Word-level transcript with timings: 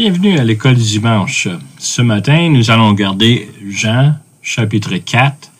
Bienvenue 0.00 0.38
à 0.38 0.44
l'école 0.44 0.76
du 0.76 0.84
dimanche. 0.84 1.48
Ce 1.76 2.02
matin, 2.02 2.50
nous 2.50 2.70
allons 2.70 2.90
regarder 2.90 3.50
Jean 3.68 4.14
chapitre 4.42 4.96
4, 4.96 5.50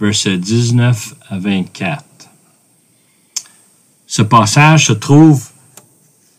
versets 0.00 0.36
19 0.36 1.14
à 1.28 1.38
24. 1.38 2.04
Ce 4.08 4.22
passage 4.22 4.86
se 4.86 4.94
trouve 4.94 5.48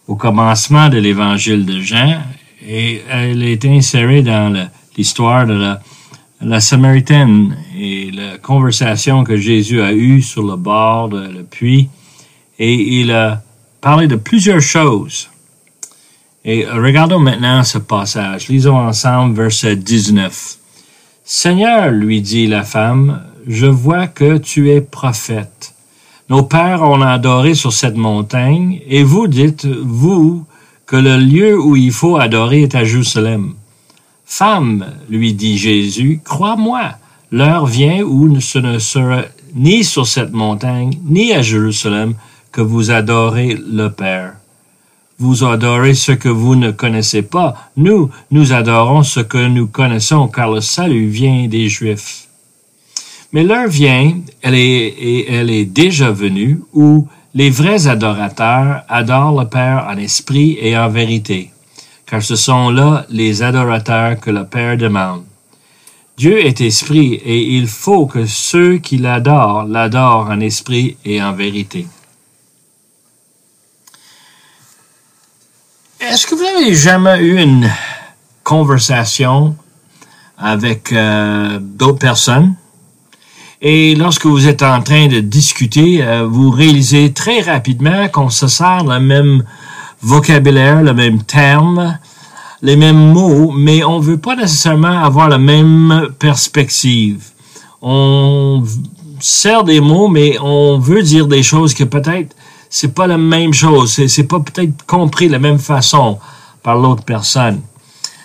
au 0.06 0.18
commencement 0.18 0.90
de 0.90 0.98
l'évangile 0.98 1.66
de 1.66 1.80
Jean 1.80 2.24
et 2.62 3.02
elle 3.10 3.42
est 3.42 3.64
insérée 3.64 4.22
dans 4.22 4.68
l'histoire 4.98 5.48
de 5.48 5.78
la, 6.42 6.60
Samaritaine 6.60 7.56
et 7.80 8.12
la 8.12 8.38
conversation 8.38 9.24
que 9.24 9.38
Jésus 9.38 9.82
a 9.82 9.94
eue 9.94 10.22
sur 10.22 10.44
le 10.44 10.58
bord 10.58 11.08
du 11.08 11.44
puits. 11.50 11.88
Et 12.60 13.00
il 13.00 13.14
a 13.14 13.42
parlé 13.80 14.10
de 14.10 14.18
plusieurs 14.18 14.60
choses. 14.60 15.30
Et 16.48 16.68
regardons 16.68 17.18
maintenant 17.18 17.64
ce 17.64 17.80
passage. 17.80 18.50
Lisons 18.50 18.78
ensemble 18.78 19.36
verset 19.36 19.78
19. 19.78 20.58
Seigneur, 21.24 21.90
lui 21.90 22.22
dit 22.22 22.46
la 22.46 22.62
femme, 22.62 23.24
je 23.48 23.66
vois 23.66 24.06
que 24.06 24.38
tu 24.38 24.70
es 24.70 24.80
prophète. 24.80 25.74
Nos 26.30 26.44
pères 26.44 26.84
ont 26.84 27.02
adoré 27.02 27.56
sur 27.56 27.74
cette 27.74 27.98
montagne, 27.98 28.80
et 28.88 29.04
vous 29.04 29.26
dites, 29.26 29.66
vous, 29.66 30.46
que 30.86 30.96
le 30.96 31.18
lieu 31.18 31.60
où 31.60 31.76
il 31.76 31.92
faut 31.92 32.18
adorer 32.18 32.62
est 32.62 32.76
à 32.76 32.84
Jérusalem. 32.84 33.56
Femme, 34.24 34.86
lui 35.10 35.34
dit 35.34 35.58
Jésus, 35.58 36.22
crois-moi, 36.24 36.92
l'heure 37.32 37.66
vient 37.66 38.04
où 38.04 38.40
ce 38.40 38.60
ne 38.60 38.78
sera 38.78 39.24
ni 39.56 39.84
sur 39.84 40.06
cette 40.06 40.34
montagne, 40.34 41.00
ni 41.06 41.34
à 41.34 41.42
Jérusalem, 41.42 42.14
que 42.52 42.62
vous 42.62 42.92
adorez 42.92 43.58
le 43.68 43.90
Père. 43.90 44.34
Vous 45.18 45.46
adorez 45.46 45.94
ce 45.94 46.12
que 46.12 46.28
vous 46.28 46.56
ne 46.56 46.72
connaissez 46.72 47.22
pas. 47.22 47.72
Nous, 47.78 48.10
nous 48.32 48.52
adorons 48.52 49.04
ce 49.04 49.22
que 49.22 49.48
nous 49.48 49.68
connaissons, 49.68 50.28
car 50.28 50.52
le 50.52 50.60
salut 50.60 51.08
vient 51.08 51.48
des 51.48 51.70
Juifs. 51.70 52.28
Mais 53.32 53.44
l'heure 53.44 53.70
vient, 53.70 54.14
elle 54.42 54.56
est, 54.56 55.66
déjà 55.66 56.12
venue, 56.12 56.60
où 56.74 57.08
les 57.34 57.50
vrais 57.50 57.88
adorateurs 57.88 58.84
adorent 58.90 59.42
le 59.42 59.48
Père 59.48 59.88
en 59.90 59.98
esprit 59.98 60.58
et 60.60 60.78
en 60.78 60.90
vérité, 60.90 61.52
car 62.06 62.22
ce 62.22 62.36
sont 62.36 62.70
là 62.70 63.06
les 63.10 63.42
adorateurs 63.42 64.20
que 64.20 64.32
le 64.32 64.46
Père 64.46 64.78
demande. 64.78 65.24
Dieu 66.18 66.46
est 66.46 66.62
esprit 66.62 67.16
et 67.16 67.58
il 67.58 67.68
faut 67.68 68.06
que 68.06 68.26
ceux 68.26 68.78
qui 68.78 68.98
l'adorent 68.98 69.66
l'adorent 69.66 70.30
en 70.30 70.40
esprit 70.40 70.96
et 71.04 71.22
en 71.22 71.34
vérité. 71.34 71.88
Est-ce 76.08 76.28
que 76.28 76.36
vous 76.36 76.44
avez 76.44 76.76
jamais 76.76 77.18
eu 77.20 77.42
une 77.42 77.68
conversation 78.44 79.56
avec 80.38 80.92
euh, 80.92 81.58
d'autres 81.60 81.98
personnes? 81.98 82.54
Et 83.60 83.96
lorsque 83.96 84.28
vous 84.28 84.48
êtes 84.48 84.62
en 84.62 84.84
train 84.84 85.08
de 85.08 85.20
discuter, 85.20 86.04
euh, 86.04 86.28
vous 86.30 86.52
réalisez 86.52 87.12
très 87.12 87.42
rapidement 87.42 88.08
qu'on 88.10 88.30
se 88.30 88.48
sert 88.48 88.84
le 88.84 89.00
même 89.00 89.44
vocabulaire, 90.04 90.84
le 90.84 90.94
même 90.94 91.24
terme, 91.24 91.98
les 92.62 92.76
mêmes 92.76 93.12
mots, 93.12 93.52
mais 93.52 93.84
on 93.84 94.00
veut 94.00 94.20
pas 94.20 94.36
nécessairement 94.36 95.04
avoir 95.04 95.28
la 95.28 95.40
même 95.40 96.10
perspective. 96.20 97.24
On 97.82 98.64
sert 99.20 99.64
des 99.64 99.82
mots, 99.82 100.08
mais 100.08 100.38
on 100.40 100.78
veut 100.78 101.02
dire 101.02 101.26
des 101.26 101.42
choses 101.42 101.74
que 101.74 101.84
peut-être 101.84 102.36
c'est 102.76 102.94
pas 102.94 103.08
la 103.08 103.18
même 103.18 103.54
chose, 103.54 104.06
c'est 104.06 104.28
pas 104.28 104.42
peut-être 104.42 104.86
compris 104.86 105.28
de 105.28 105.32
la 105.32 105.40
même 105.40 105.60
façon 105.60 106.20
par 106.62 106.76
l'autre 106.76 107.06
personne. 107.06 107.62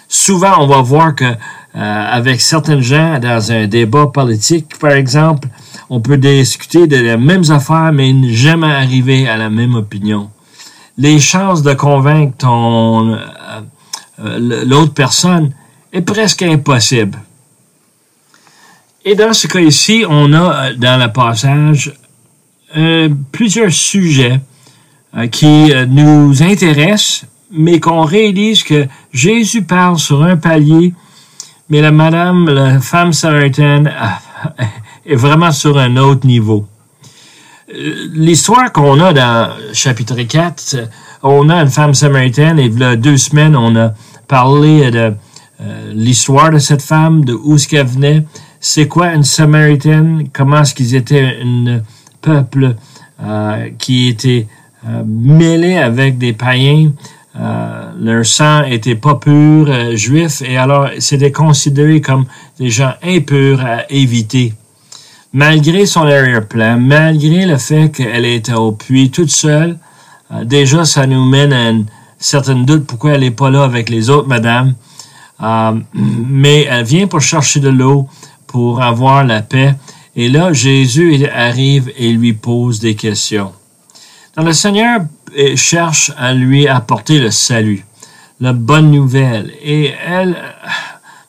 Souvent, 0.08 0.54
on 0.58 0.66
va 0.66 0.82
voir 0.82 1.14
que 1.14 1.24
euh, 1.24 1.36
avec 1.74 2.40
certains 2.40 2.80
gens 2.80 3.20
dans 3.20 3.52
un 3.52 3.68
débat 3.68 4.08
politique, 4.08 4.76
par 4.80 4.90
exemple, 4.90 5.46
on 5.88 6.00
peut 6.00 6.16
discuter 6.16 6.88
de 6.88 6.96
les 6.96 7.16
mêmes 7.16 7.48
affaires, 7.48 7.92
mais 7.92 8.12
jamais 8.32 8.72
arriver 8.72 9.28
à 9.28 9.36
la 9.36 9.50
même 9.50 9.76
opinion. 9.76 10.30
Les 10.98 11.20
chances 11.20 11.62
de 11.62 11.74
convaincre 11.74 12.44
euh, 12.44 13.16
euh, 14.18 14.64
l'autre 14.66 14.94
personne 14.94 15.52
est 15.92 16.02
presque 16.02 16.42
impossible. 16.42 17.20
Et 19.04 19.14
dans 19.14 19.32
ce 19.32 19.46
cas 19.46 19.60
ici, 19.60 20.04
on 20.08 20.32
a 20.32 20.72
dans 20.72 21.00
le 21.00 21.12
passage 21.12 21.94
plusieurs 23.32 23.72
sujets 23.72 24.40
qui 25.30 25.72
nous 25.88 26.42
intéressent, 26.42 27.24
mais 27.50 27.80
qu'on 27.80 28.02
réalise 28.02 28.62
que 28.62 28.86
Jésus 29.12 29.62
parle 29.62 29.98
sur 29.98 30.22
un 30.22 30.36
palier 30.36 30.92
mais 31.70 31.80
la 31.80 31.92
madame, 31.92 32.50
la 32.50 32.80
femme 32.80 33.12
samaritaine, 33.12 33.90
est 35.06 35.14
vraiment 35.14 35.52
sur 35.52 35.78
un 35.78 35.96
autre 35.96 36.26
niveau. 36.26 36.66
Euh, 37.72 38.08
l'histoire 38.12 38.72
qu'on 38.72 39.00
a 39.00 39.12
dans 39.12 39.50
chapitre 39.72 40.20
4, 40.20 40.76
on 41.22 41.48
a 41.48 41.62
une 41.62 41.70
femme 41.70 41.94
samaritaine 41.94 42.58
et 42.58 42.64
il 42.64 42.78
y 42.78 42.84
a 42.84 42.96
deux 42.96 43.16
semaines, 43.16 43.54
on 43.54 43.76
a 43.76 43.94
parlé 44.26 44.90
de 44.90 45.14
euh, 45.60 45.92
l'histoire 45.94 46.50
de 46.50 46.58
cette 46.58 46.82
femme, 46.82 47.24
de 47.24 47.34
où 47.34 47.56
ce 47.56 47.68
qu'elle 47.68 47.86
venait, 47.86 48.24
c'est 48.58 48.88
quoi 48.88 49.14
une 49.14 49.22
samaritaine, 49.22 50.28
comment 50.32 50.62
est-ce 50.62 50.74
qu'ils 50.74 50.96
étaient 50.96 51.38
un 51.42 51.80
peuple 52.20 52.74
euh, 53.22 53.68
qui 53.78 54.08
était 54.08 54.46
mêlé 55.04 55.76
avec 55.76 56.16
des 56.16 56.32
païens, 56.32 56.90
euh, 57.38 57.90
leur 58.00 58.26
sang 58.26 58.64
était 58.64 58.96
pas 58.96 59.14
pur, 59.14 59.66
euh, 59.68 59.94
juif, 59.94 60.42
et 60.42 60.56
alors 60.56 60.88
c'était 60.98 61.30
considéré 61.30 62.00
comme 62.00 62.24
des 62.58 62.70
gens 62.70 62.94
impurs 63.02 63.64
à 63.64 63.90
éviter. 63.90 64.52
Malgré 65.32 65.86
son 65.86 66.02
arrière-plan, 66.02 66.78
malgré 66.80 67.46
le 67.46 67.56
fait 67.56 67.90
qu'elle 67.90 68.24
était 68.24 68.52
au 68.52 68.72
puits 68.72 69.10
toute 69.10 69.30
seule, 69.30 69.78
euh, 70.32 70.44
déjà 70.44 70.84
ça 70.84 71.06
nous 71.06 71.24
mène 71.24 71.52
à 71.52 71.70
une 71.70 71.86
certaine 72.18 72.64
doute 72.64 72.84
pourquoi 72.84 73.12
elle 73.12 73.20
n'est 73.20 73.30
pas 73.30 73.48
là 73.50 73.62
avec 73.62 73.90
les 73.90 74.10
autres 74.10 74.28
madames. 74.28 74.74
mais 75.94 76.64
elle 76.64 76.84
vient 76.84 77.06
pour 77.06 77.20
chercher 77.20 77.60
de 77.60 77.70
l'eau, 77.70 78.08
pour 78.48 78.82
avoir 78.82 79.24
la 79.24 79.40
paix. 79.40 79.74
Et 80.20 80.28
là, 80.28 80.52
Jésus 80.52 81.26
arrive 81.34 81.90
et 81.96 82.10
lui 82.12 82.34
pose 82.34 82.78
des 82.78 82.94
questions. 82.94 83.52
Dans 84.36 84.42
le 84.42 84.52
Seigneur 84.52 85.00
cherche 85.54 86.12
à 86.18 86.34
lui 86.34 86.68
apporter 86.68 87.18
le 87.18 87.30
salut, 87.30 87.86
la 88.38 88.52
bonne 88.52 88.90
nouvelle. 88.90 89.50
Et 89.62 89.94
elle, 90.06 90.36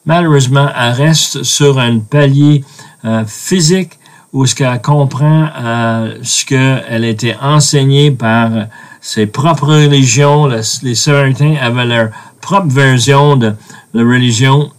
malheureusement, 0.05 0.67
reste 0.75 1.43
sur 1.43 1.79
un 1.79 1.99
palier 1.99 2.65
euh, 3.05 3.23
physique 3.25 3.97
où 4.33 4.45
ce 4.45 4.55
qu'elle 4.55 4.81
comprend 4.81 5.47
euh, 5.57 6.17
ce 6.21 6.45
qu'elle 6.45 7.05
était 7.05 7.37
enseignée 7.41 8.11
par 8.11 8.51
ses 8.99 9.25
propres 9.25 9.73
religions. 9.73 10.47
Les 10.83 10.95
Samaritains 10.95 11.55
avaient 11.61 11.85
leur 11.85 12.09
propre 12.41 12.67
version 12.67 13.37
de 13.37 13.53
la 13.93 14.03
religion. 14.03 14.69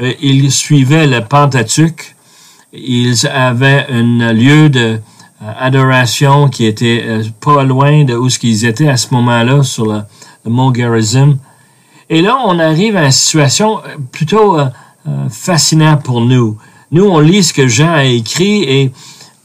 Euh, 0.00 0.12
ils 0.22 0.52
suivaient 0.52 1.08
le 1.08 1.22
Pentateuque. 1.24 2.14
Ils 2.72 3.26
avaient 3.26 3.86
un 3.90 4.32
lieu 4.32 4.68
de 4.68 5.00
euh, 5.40 5.52
adoration 5.56 6.48
qui 6.48 6.66
était 6.66 7.04
euh, 7.06 7.22
pas 7.40 7.62
loin 7.62 8.04
de 8.04 8.14
où 8.14 8.28
ce 8.28 8.40
qu'ils 8.40 8.66
étaient 8.66 8.88
à 8.88 8.96
ce 8.96 9.14
moment-là 9.14 9.62
sur 9.62 9.86
le, 9.86 10.02
mont 10.44 10.74
Gerizim. 10.74 11.38
Et 12.10 12.20
là, 12.20 12.38
on 12.44 12.58
arrive 12.58 12.96
à 12.96 13.04
une 13.04 13.10
situation 13.12 13.78
euh, 13.78 13.96
plutôt 14.12 14.58
fascinante 15.30 16.02
pour 16.02 16.20
nous. 16.20 16.58
Nous, 16.90 17.04
on 17.04 17.20
lit 17.20 17.42
ce 17.42 17.54
que 17.54 17.68
Jean 17.68 17.92
a 17.92 18.04
écrit 18.04 18.64
et 18.64 18.92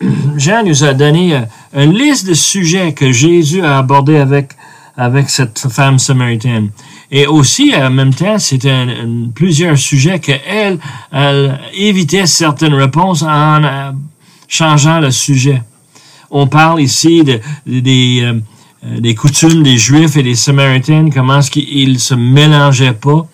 Jean 0.35 0.63
nous 0.65 0.83
a 0.83 0.93
donné 0.93 1.41
une 1.73 1.93
liste 1.93 2.27
de 2.27 2.33
sujets 2.33 2.93
que 2.93 3.11
Jésus 3.11 3.61
a 3.63 3.77
abordés 3.77 4.17
avec 4.17 4.49
avec 4.95 5.29
cette 5.29 5.59
femme 5.59 5.99
samaritaine. 5.99 6.69
Et 7.11 7.27
aussi, 7.27 7.73
en 7.75 7.89
même 7.89 8.13
temps, 8.13 8.39
c'était 8.39 8.85
plusieurs 9.33 9.77
sujets 9.77 10.19
qu'elle 10.19 10.79
elle 11.11 11.59
évitait 11.73 12.25
certaines 12.25 12.73
réponses 12.73 13.23
en 13.23 13.93
changeant 14.47 14.99
le 14.99 15.11
sujet 15.11 15.61
on 16.33 16.47
parle 16.47 16.81
ici 16.81 17.23
de, 17.23 17.39
des, 17.65 18.21
euh, 18.23 18.99
des 18.99 19.15
coutumes 19.15 19.63
des 19.63 19.77
Juifs 19.77 20.17
et 20.17 20.23
des 20.23 20.35
Samaritains, 20.35 21.09
comment 21.13 21.39
est-ce 21.39 21.51
qu'ils 21.51 21.99
se 21.99 22.15
mélangeaient 22.15 22.93
pas. 22.93 23.27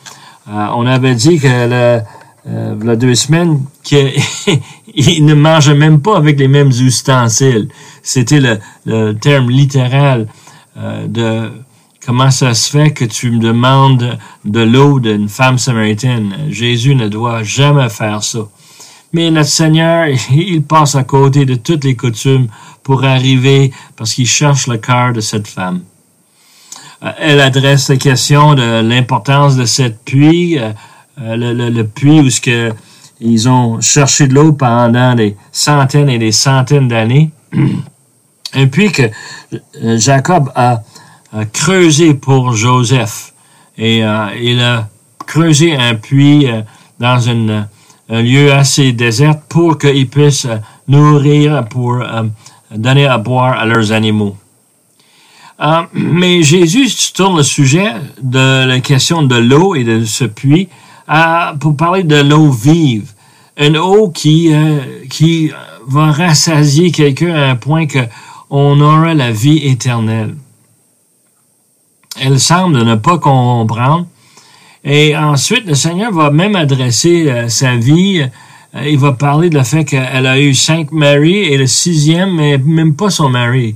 Euh, 0.50 0.68
on 0.76 0.86
avait 0.86 1.16
dit 1.16 1.40
que 1.40 1.48
le, 1.48 2.02
euh, 2.48 2.76
il 2.80 2.88
y 2.88 2.90
a 2.90 2.96
deux 2.98 3.16
semaines 3.16 3.62
qu'ils 3.82 4.14
ne 5.26 5.34
mangeaient 5.34 5.76
même 5.76 6.02
pas 6.02 6.18
avec 6.18 6.38
les 6.38 6.50
mêmes 6.50 6.72
ustensiles. 6.72 7.70
C'était 8.04 8.42
le, 8.42 8.60
le, 8.86 9.14
terme 9.14 9.50
littéral 9.50 10.28
de 11.08 11.52
comment 12.06 12.32
ça 12.32 12.54
se 12.54 12.70
fait 12.70 12.92
que 12.92 13.06
tu 13.06 13.32
me 13.32 13.40
demandes 13.40 14.18
de 14.46 14.60
l'eau 14.62 15.00
d'une 15.00 15.30
femme 15.30 15.58
samaritaine. 15.58 16.34
Jésus 16.50 16.96
ne 16.96 17.08
doit 17.08 17.44
jamais 17.44 17.90
faire 17.90 18.24
ça. 18.24 18.40
Mais 19.14 19.30
notre 19.32 19.50
Seigneur, 19.50 20.08
il 20.32 20.64
passe 20.64 20.96
à 20.96 21.04
côté 21.04 21.46
de 21.46 21.56
toutes 21.56 21.84
les 21.84 21.96
coutumes 21.96 22.48
pour 22.84 23.04
arriver 23.04 23.72
parce 23.96 24.14
qu'il 24.14 24.28
cherche 24.28 24.68
le 24.68 24.78
cœur 24.78 25.14
de 25.14 25.22
cette 25.22 25.48
femme. 25.48 25.82
elle 27.20 27.40
adresse 27.40 27.90
la 27.90 27.98
question 27.98 28.56
de 28.56 28.82
l'importance 28.82 29.56
de 29.56 29.66
cette 29.66 30.04
puits, 30.04 30.58
le, 31.18 31.70
le, 31.70 31.84
puits 31.84 32.22
où 32.22 32.30
ce 32.30 32.42
que 32.42 32.74
ils 33.22 33.50
ont 33.50 33.82
cherché 33.82 34.28
de 34.28 34.34
l'eau 34.34 34.54
pendant 34.54 35.14
des 35.14 35.36
centaines 35.52 36.10
et 36.10 36.18
des 36.18 36.32
centaines 36.32 36.88
d'années. 36.88 37.32
Et 38.56 38.68
puis 38.68 38.92
que 38.92 39.04
Jacob 39.98 40.52
a, 40.56 40.82
creusé 41.54 42.16
pour 42.16 42.54
Joseph. 42.54 43.34
Et 43.78 44.00
il 44.00 44.60
a 44.62 44.90
creusé 45.28 45.76
un 45.76 45.94
puits 45.94 46.48
dans 47.00 47.20
une, 47.20 47.68
un 48.10 48.22
lieu 48.22 48.52
assez 48.52 48.92
désert 48.94 49.40
pour 49.42 49.78
qu'ils 49.78 50.10
puissent 50.10 50.48
nourrir, 50.88 51.66
pour 51.70 52.04
donner 52.76 53.06
à 53.06 53.20
boire 53.20 53.60
à 53.60 53.66
leurs 53.66 53.92
animaux. 53.92 54.36
Euh, 55.62 55.82
mais 55.94 56.42
Jésus 56.42 56.90
tourne 57.14 57.38
le 57.38 57.44
sujet 57.44 57.92
de 58.22 58.66
la 58.66 58.80
question 58.80 59.24
de 59.24 59.36
l'eau 59.36 59.76
et 59.76 59.84
de 59.84 60.06
ce 60.06 60.24
puits 60.24 60.70
pour 61.60 61.76
parler 61.76 62.04
de 62.04 62.22
l'eau 62.22 62.50
vive. 62.50 63.12
Une 63.58 63.78
eau 63.78 64.10
qui, 64.10 64.54
euh, 64.54 64.80
qui 65.10 65.52
va 65.86 66.12
rassasier 66.12 66.92
quelqu'un 66.92 67.36
à 67.36 67.50
un 67.50 67.56
point 67.58 67.88
que 67.88 68.00
on 68.50 68.80
aura 68.82 69.14
la 69.14 69.32
vie 69.32 69.68
éternelle. 69.68 70.36
Elle 72.20 72.40
semble 72.40 72.84
ne 72.84 72.96
pas 72.96 73.18
comprendre. 73.18 74.08
Et 74.84 75.16
ensuite, 75.16 75.66
le 75.66 75.76
Seigneur 75.76 76.12
va 76.12 76.32
même 76.32 76.56
adresser 76.56 77.30
euh, 77.30 77.50
sa 77.50 77.76
vie 77.76 78.30
euh, 78.76 78.88
il 78.88 79.00
va 79.00 79.14
parler 79.14 79.50
de 79.50 79.62
fait 79.64 79.84
qu'elle 79.84 80.28
a 80.28 80.40
eu 80.40 80.54
cinq 80.54 80.92
maris 80.92 81.38
et 81.38 81.58
le 81.58 81.68
sixième 81.68 82.36
n'est 82.36 82.58
même 82.58 82.96
pas 82.96 83.10
son 83.10 83.30
mari. 83.30 83.76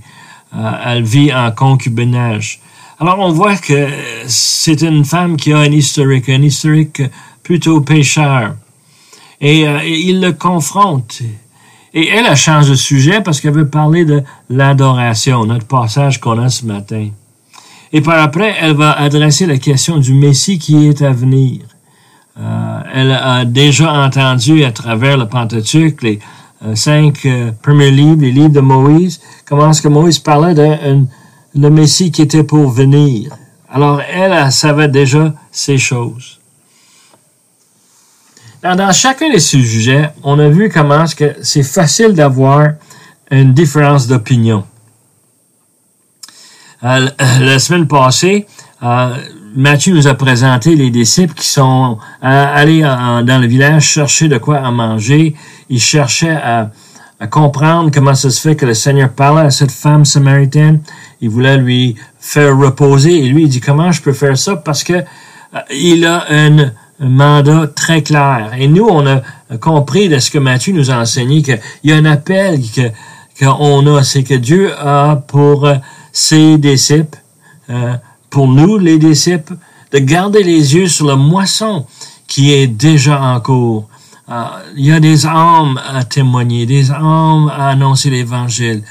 Euh, 0.56 0.72
elle 0.86 1.04
vit 1.04 1.34
en 1.34 1.52
concubinage. 1.52 2.60
Alors 3.00 3.20
on 3.20 3.32
voit 3.32 3.58
que 3.58 3.90
c'est 4.28 4.82
une 4.82 5.04
femme 5.04 5.36
qui 5.36 5.52
a 5.52 5.58
un 5.58 5.72
historique, 5.72 6.30
un 6.30 6.44
historique 6.44 7.02
plutôt 7.42 7.82
pécheur. 7.82 8.56
Et, 9.42 9.66
il 9.86 10.22
le 10.22 10.32
confronte. 10.32 11.22
Et 11.94 12.08
elle 12.08 12.26
a 12.26 12.36
changé 12.36 12.72
de 12.72 12.76
sujet 12.76 13.22
parce 13.22 13.40
qu'elle 13.40 13.54
veut 13.54 13.70
parler 13.70 14.04
de 14.04 14.24
l'adoration, 14.50 15.46
notre 15.46 15.68
passage 15.68 16.20
qu'on 16.20 16.40
a 16.40 16.50
ce 16.50 16.66
matin. 16.66 17.10
Et 17.92 18.02
par 18.02 18.20
après, 18.20 18.56
elle 18.60 18.74
va 18.74 18.92
adresser 18.92 19.46
la 19.46 19.58
question 19.58 20.00
du 20.00 20.14
Messie 20.14 20.58
qui 20.58 20.88
est 20.88 21.04
à 21.04 21.12
venir. 21.12 21.62
Euh, 22.40 22.80
elle 22.92 23.12
a 23.12 23.46
déjà 23.46 23.94
entendu 23.94 24.64
à 24.64 24.72
travers 24.72 25.18
le 25.18 25.28
Pentateuque 25.28 26.02
les 26.02 26.20
euh, 26.66 26.74
cinq 26.74 27.28
euh, 27.28 27.52
premiers 27.62 27.92
livres, 27.92 28.22
les 28.22 28.32
livres 28.32 28.50
de 28.50 28.60
Moïse, 28.60 29.22
comment 29.46 29.70
est-ce 29.70 29.84
que 29.84 29.88
Moïse 29.88 30.18
parlait 30.18 30.56
de 30.56 31.06
le 31.56 31.70
Messie 31.70 32.12
qui 32.12 32.24
était 32.24 32.44
pour 32.44 32.72
venir. 32.72 33.32
Alors 33.70 34.02
elle, 34.02 34.32
elle 34.32 34.52
savait 34.52 34.88
déjà 34.88 35.34
ces 35.52 35.78
choses. 35.78 36.40
Dans, 38.64 38.94
chacun 38.94 39.30
de 39.30 39.40
ces 39.40 39.62
sujets, 39.62 40.10
on 40.24 40.40
a 40.40 40.48
vu 40.48 40.70
comment 40.70 41.04
c'est 41.42 41.64
facile 41.64 42.14
d'avoir 42.14 42.70
une 43.30 43.54
différence 43.54 44.08
d'opinion. 44.08 44.64
la 46.82 47.60
semaine 47.60 47.88
passée, 47.88 48.48
Matthieu 49.56 49.94
nous 49.94 50.08
a 50.08 50.14
présenté 50.16 50.76
les 50.76 50.90
disciples 50.90 51.34
qui 51.34 51.48
sont 51.48 51.98
euh, 52.24 52.46
allés 52.56 52.82
dans 52.82 53.40
le 53.40 53.48
village 53.48 53.84
chercher 53.84 54.28
de 54.28 54.38
quoi 54.38 54.58
à 54.58 54.72
manger. 54.72 55.36
Ils 55.70 55.80
cherchaient 55.80 56.36
à, 56.36 56.72
comprendre 57.30 57.92
comment 57.94 58.16
ça 58.16 58.30
se 58.30 58.42
fait 58.42 58.56
que 58.56 58.66
le 58.66 58.74
Seigneur 58.74 59.10
parlait 59.10 59.44
à 59.44 59.52
cette 59.52 59.72
femme 59.72 60.06
samaritaine. 60.06 60.82
Il 61.22 61.30
voulait 61.30 61.58
lui 61.58 61.96
faire 62.20 62.58
reposer 62.58 63.24
et 63.24 63.28
lui 63.28 63.44
il 63.44 63.50
dit 63.50 63.62
comment 63.62 63.92
je 63.92 64.02
peux 64.02 64.12
faire 64.12 64.38
ça? 64.38 64.56
Parce 64.56 64.84
que 64.84 64.94
euh, 64.94 65.60
il 65.72 66.06
a 66.06 66.26
un, 66.30 66.72
mandat 67.04 67.68
très 67.68 68.02
clair. 68.02 68.52
Et 68.58 68.68
nous 68.68 68.88
on 68.90 69.06
a 69.06 69.22
compris 69.60 70.10
de 70.10 70.20
ce 70.20 70.32
que 70.32 70.38
Matthieu 70.38 70.74
nous 70.74 70.92
a 70.92 70.96
enseigné 70.96 71.42
qu'il 71.42 71.60
y 71.84 71.92
a 71.92 71.96
un 71.96 72.06
appel 72.06 72.62
que 72.72 72.90
qu'on 73.40 73.96
a, 73.96 74.04
c'est 74.04 74.24
que 74.24 74.36
Dieu 74.36 74.72
a 74.78 75.16
pour 75.16 75.68
ses 76.12 76.58
disciples 76.60 77.18
euh, 77.70 77.96
pour 78.34 78.48
nous, 78.48 78.80
les 78.80 78.98
disciples, 78.98 79.56
de 79.92 80.00
garder 80.00 80.44
les 80.44 80.76
yeux 80.76 80.88
sur 80.88 81.06
la 81.06 81.16
moisson 81.16 81.86
qui 82.28 82.52
est 82.52 82.66
déjà 82.66 83.22
en 83.22 83.40
cours. 83.40 83.88
Euh, 84.30 84.44
il 84.76 84.86
y 84.86 84.92
a 84.92 85.00
des 85.00 85.28
âmes 85.28 85.80
à 85.86 86.04
témoigner, 86.04 86.66
des 86.66 86.92
âmes 86.92 87.52
à 87.56 87.70
annoncer 87.70 88.10
l'Évangile, 88.10 88.82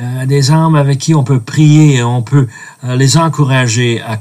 euh, 0.00 0.26
des 0.26 0.50
âmes 0.50 0.74
avec 0.74 0.98
qui 0.98 1.14
on 1.14 1.22
peut 1.22 1.38
prier, 1.38 2.02
on 2.02 2.22
peut 2.22 2.48
euh, 2.84 2.96
les 2.96 3.16
encourager 3.16 4.02
à, 4.02 4.18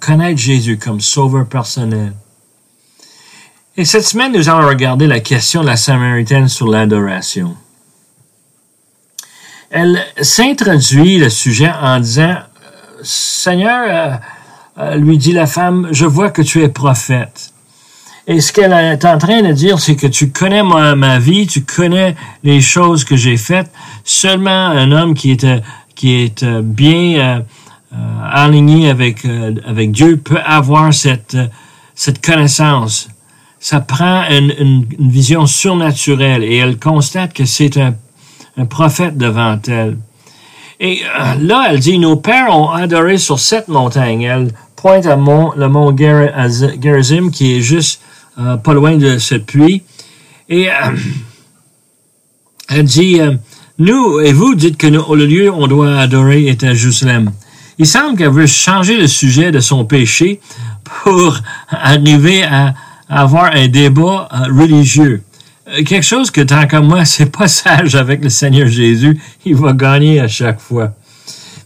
connaître 0.00 0.38
Jésus 0.38 0.76
comme 0.76 1.00
sauveur 1.00 1.46
personnel. 1.46 2.12
Et 3.78 3.84
cette 3.84 4.02
semaine, 4.02 4.32
nous 4.32 4.48
allons 4.48 4.66
regarder 4.66 5.06
la 5.06 5.20
question 5.20 5.60
de 5.60 5.66
la 5.66 5.76
Samaritaine 5.76 6.48
sur 6.48 6.66
l'adoration. 6.66 7.54
Elle 9.70 10.04
s'introduit 10.20 11.18
le 11.18 11.30
sujet 11.30 11.70
en 11.80 12.00
disant 12.00 12.38
Seigneur, 13.04 13.86
euh, 13.88 14.16
euh, 14.82 14.96
lui 14.96 15.16
dit 15.16 15.30
la 15.30 15.46
femme, 15.46 15.86
je 15.92 16.06
vois 16.06 16.30
que 16.30 16.42
tu 16.42 16.60
es 16.60 16.68
prophète. 16.68 17.52
Et 18.26 18.40
ce 18.40 18.52
qu'elle 18.52 18.72
est 18.72 19.04
en 19.04 19.16
train 19.16 19.42
de 19.42 19.52
dire, 19.52 19.78
c'est 19.78 19.94
que 19.94 20.08
tu 20.08 20.32
connais 20.32 20.64
ma, 20.64 21.20
vie, 21.20 21.46
tu 21.46 21.62
connais 21.62 22.16
les 22.42 22.60
choses 22.60 23.04
que 23.04 23.14
j'ai 23.14 23.36
faites. 23.36 23.70
Seulement 24.02 24.70
un 24.70 24.90
homme 24.90 25.14
qui 25.14 25.30
est, 25.30 25.44
euh, 25.44 25.60
qui 25.94 26.16
est 26.16 26.44
bien 26.44 27.44
aligné 28.24 28.90
avec, 28.90 29.24
avec 29.24 29.92
Dieu 29.92 30.16
peut 30.16 30.40
avoir 30.44 30.92
cette, 30.92 31.36
cette 31.94 32.24
connaissance. 32.24 33.08
Ça 33.60 33.80
prend 33.80 34.24
une, 34.30 34.86
vision 34.98 35.46
surnaturelle 35.46 36.44
et 36.44 36.56
elle 36.56 36.78
constate 36.78 37.32
que 37.32 37.44
c'est 37.44 37.76
un, 37.76 37.94
prophète 38.66 39.16
devant 39.16 39.58
elle. 39.68 39.98
Et 40.80 41.02
euh, 41.02 41.34
là, 41.40 41.68
elle 41.70 41.80
dit, 41.80 41.98
nos 41.98 42.16
pères 42.16 42.56
ont 42.56 42.70
adoré 42.70 43.18
sur 43.18 43.38
cette 43.38 43.68
montagne. 43.68 44.22
Elle 44.22 44.52
pointe 44.76 45.06
à 45.06 45.16
le 45.16 45.68
mont 45.68 45.96
Gerizim, 45.96 47.30
qui 47.30 47.56
est 47.56 47.60
juste 47.60 48.00
euh, 48.38 48.56
pas 48.56 48.74
loin 48.74 48.96
de 48.96 49.18
ce 49.18 49.34
puits. 49.34 49.82
Et 50.48 50.68
euh, 50.68 50.72
elle 52.68 52.84
dit, 52.84 53.20
nous 53.78 54.20
et 54.20 54.32
vous 54.32 54.54
dites 54.56 54.76
que 54.76 54.88
le 54.88 55.26
lieu 55.26 55.50
où 55.50 55.54
on 55.54 55.66
doit 55.68 55.98
adorer 55.98 56.46
est 56.46 56.64
à 56.64 56.74
Jérusalem. 56.74 57.32
Il 57.78 57.86
semble 57.86 58.18
qu'elle 58.18 58.30
veut 58.30 58.46
changer 58.46 58.96
le 58.96 59.06
sujet 59.06 59.52
de 59.52 59.60
son 59.60 59.84
péché 59.84 60.40
pour 60.84 61.38
arriver 61.68 62.42
à 62.42 62.74
avoir 63.08 63.54
un 63.54 63.68
débat 63.68 64.28
religieux. 64.50 65.22
Euh, 65.68 65.82
quelque 65.84 66.04
chose 66.04 66.30
que 66.30 66.40
tant 66.40 66.66
comme 66.66 66.86
moi, 66.86 67.04
c'est 67.04 67.30
pas 67.30 67.48
sage 67.48 67.94
avec 67.94 68.22
le 68.22 68.28
Seigneur 68.28 68.68
Jésus. 68.68 69.20
Il 69.44 69.56
va 69.56 69.72
gagner 69.72 70.20
à 70.20 70.28
chaque 70.28 70.60
fois. 70.60 70.94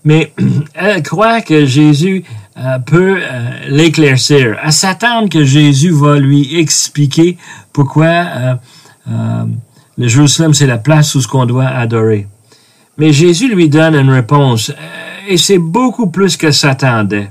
Mais 0.05 0.33
elle 0.75 1.03
croit 1.03 1.41
que 1.41 1.65
Jésus 1.65 2.25
euh, 2.59 2.79
peut 2.81 3.19
euh, 3.21 3.51
l'éclaircir. 3.69 4.57
Elle 4.63 4.73
s'attend 4.73 5.29
que 5.29 5.45
Jésus 5.45 5.91
va 5.91 6.19
lui 6.19 6.59
expliquer 6.59 7.37
pourquoi 7.73 8.59
le 9.99 10.09
Jérusalem, 10.09 10.55
c'est 10.55 10.67
la 10.67 10.79
place 10.79 11.15
où 11.15 11.21
ce 11.21 11.29
qu'on 11.29 11.45
doit 11.45 11.67
adorer. 11.67 12.27
Mais 12.99 13.13
Jésus 13.13 13.53
lui 13.53 13.69
donne 13.69 13.95
une 13.95 14.11
réponse. 14.11 14.73
et 15.29 15.37
c'est 15.37 15.59
beaucoup 15.59 16.09
plus 16.09 16.37
que 16.37 16.51
s'attendait. 16.51 17.31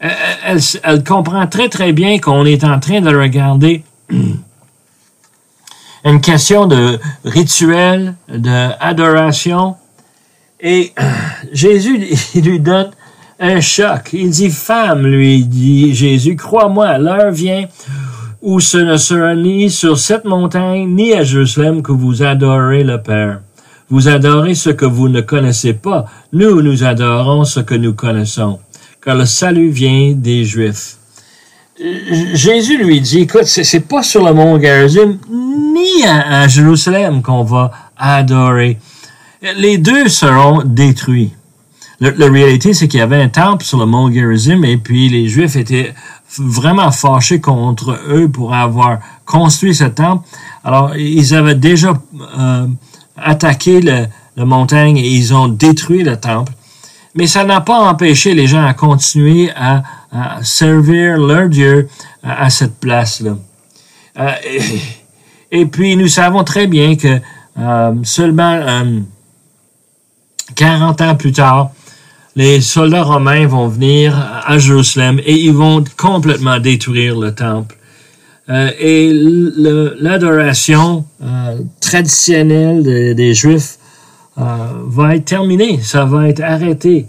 Elle, 0.00 1.04
comprend 1.04 1.46
très 1.46 1.68
très 1.68 1.92
bien 1.92 2.18
qu'on 2.18 2.46
est 2.46 2.64
en 2.64 2.80
train 2.80 3.00
de 3.02 3.14
regarder 3.14 3.84
une 6.04 6.20
question 6.22 6.66
de 6.66 6.98
rituel, 7.24 8.14
d'adoration. 8.28 9.76
Et 10.60 10.92
Jésus, 11.52 12.08
il 12.34 12.44
lui 12.44 12.60
donne 12.60 12.90
un 13.38 13.60
choc. 13.60 14.10
Il 14.12 14.30
dit, 14.30 14.50
femme, 14.50 15.06
lui 15.06 15.44
dit 15.44 15.94
Jésus, 15.94 16.36
crois-moi, 16.36 16.98
l'heure 16.98 17.30
vient 17.30 17.66
où 18.42 18.58
ce 18.60 18.78
ne 18.78 18.96
sera 18.96 19.34
ni 19.34 19.70
sur 19.70 19.98
cette 19.98 20.24
montagne, 20.24 20.88
ni 20.88 21.12
à 21.12 21.24
Jérusalem 21.24 21.82
que 21.82 21.92
vous 21.92 22.22
adorez 22.22 22.84
le 22.84 23.02
Père. 23.02 23.40
Vous 23.90 24.08
adorez 24.08 24.54
ce 24.54 24.70
que 24.70 24.86
vous 24.86 25.08
ne 25.08 25.20
connaissez 25.20 25.74
pas. 25.74 26.06
Nous, 26.32 26.62
nous 26.62 26.84
adorons 26.84 27.44
ce 27.44 27.60
que 27.60 27.74
nous 27.74 27.92
connaissons, 27.92 28.60
car 29.02 29.16
le 29.16 29.26
salut 29.26 29.70
vient 29.70 30.12
des 30.12 30.44
Juifs. 30.44 30.96
Jésus 32.34 32.76
lui 32.76 33.00
dit, 33.00 33.20
écoute, 33.20 33.44
c'est 33.44 33.80
pas 33.80 34.02
sur 34.02 34.22
le 34.22 34.34
mont 34.34 34.60
Gerizim 34.60 35.18
ni 35.30 36.04
à, 36.04 36.46
Jérusalem 36.46 37.22
qu'on 37.22 37.42
va 37.42 37.70
adorer. 37.96 38.78
Les 39.56 39.78
deux 39.78 40.08
seront 40.08 40.62
détruits. 40.64 41.32
La 42.00 42.30
réalité, 42.30 42.74
c'est 42.74 42.88
qu'il 42.88 43.00
y 43.00 43.02
avait 43.02 43.22
un 43.22 43.28
temple 43.28 43.64
sur 43.64 43.78
le 43.78 43.86
mont 43.86 44.12
Gerizim 44.12 44.62
et 44.64 44.76
puis 44.76 45.08
les 45.08 45.28
Juifs 45.28 45.56
étaient 45.56 45.94
vraiment 46.38 46.90
fâchés 46.92 47.40
contre 47.40 47.98
eux 48.08 48.28
pour 48.28 48.54
avoir 48.54 49.00
construit 49.24 49.74
ce 49.74 49.84
temple. 49.84 50.26
Alors, 50.64 50.94
ils 50.96 51.34
avaient 51.34 51.54
déjà 51.54 51.94
euh, 52.38 52.66
attaqué 53.16 53.80
la 53.80 54.44
montagne 54.44 54.98
et 54.98 55.08
ils 55.08 55.34
ont 55.34 55.48
détruit 55.48 56.02
le 56.02 56.18
temple. 56.18 56.52
Mais 57.14 57.26
ça 57.26 57.44
n'a 57.44 57.60
pas 57.60 57.78
empêché 57.78 58.34
les 58.34 58.46
gens 58.46 58.64
à 58.64 58.74
continuer 58.74 59.50
à, 59.56 59.82
servir 60.42 61.18
leur 61.18 61.48
Dieu 61.48 61.88
à, 62.22 62.50
cette 62.50 62.78
place-là. 62.80 63.36
Euh, 64.18 64.32
et, 65.50 65.66
puis, 65.66 65.96
nous 65.96 66.08
savons 66.08 66.44
très 66.44 66.66
bien 66.66 66.96
que 66.96 67.20
euh, 67.58 67.94
seulement 68.02 68.82
40 70.54 71.00
ans 71.00 71.14
plus 71.16 71.32
tard, 71.32 71.70
les 72.36 72.60
soldats 72.60 73.02
romains 73.02 73.46
vont 73.46 73.68
venir 73.68 74.16
à 74.46 74.58
Jérusalem 74.58 75.20
et 75.24 75.34
ils 75.34 75.52
vont 75.52 75.84
complètement 75.96 76.58
détruire 76.58 77.18
le 77.18 77.34
temple. 77.34 77.76
Euh, 78.48 78.70
et 78.78 79.12
l'adoration 79.12 81.04
euh, 81.22 81.58
traditionnelle 81.80 82.82
des, 83.14 83.34
Juifs 83.34 83.78
euh, 83.78 83.79
va 84.40 85.16
être 85.16 85.24
terminée, 85.24 85.80
ça 85.82 86.04
va 86.04 86.28
être 86.28 86.42
arrêté. 86.42 87.06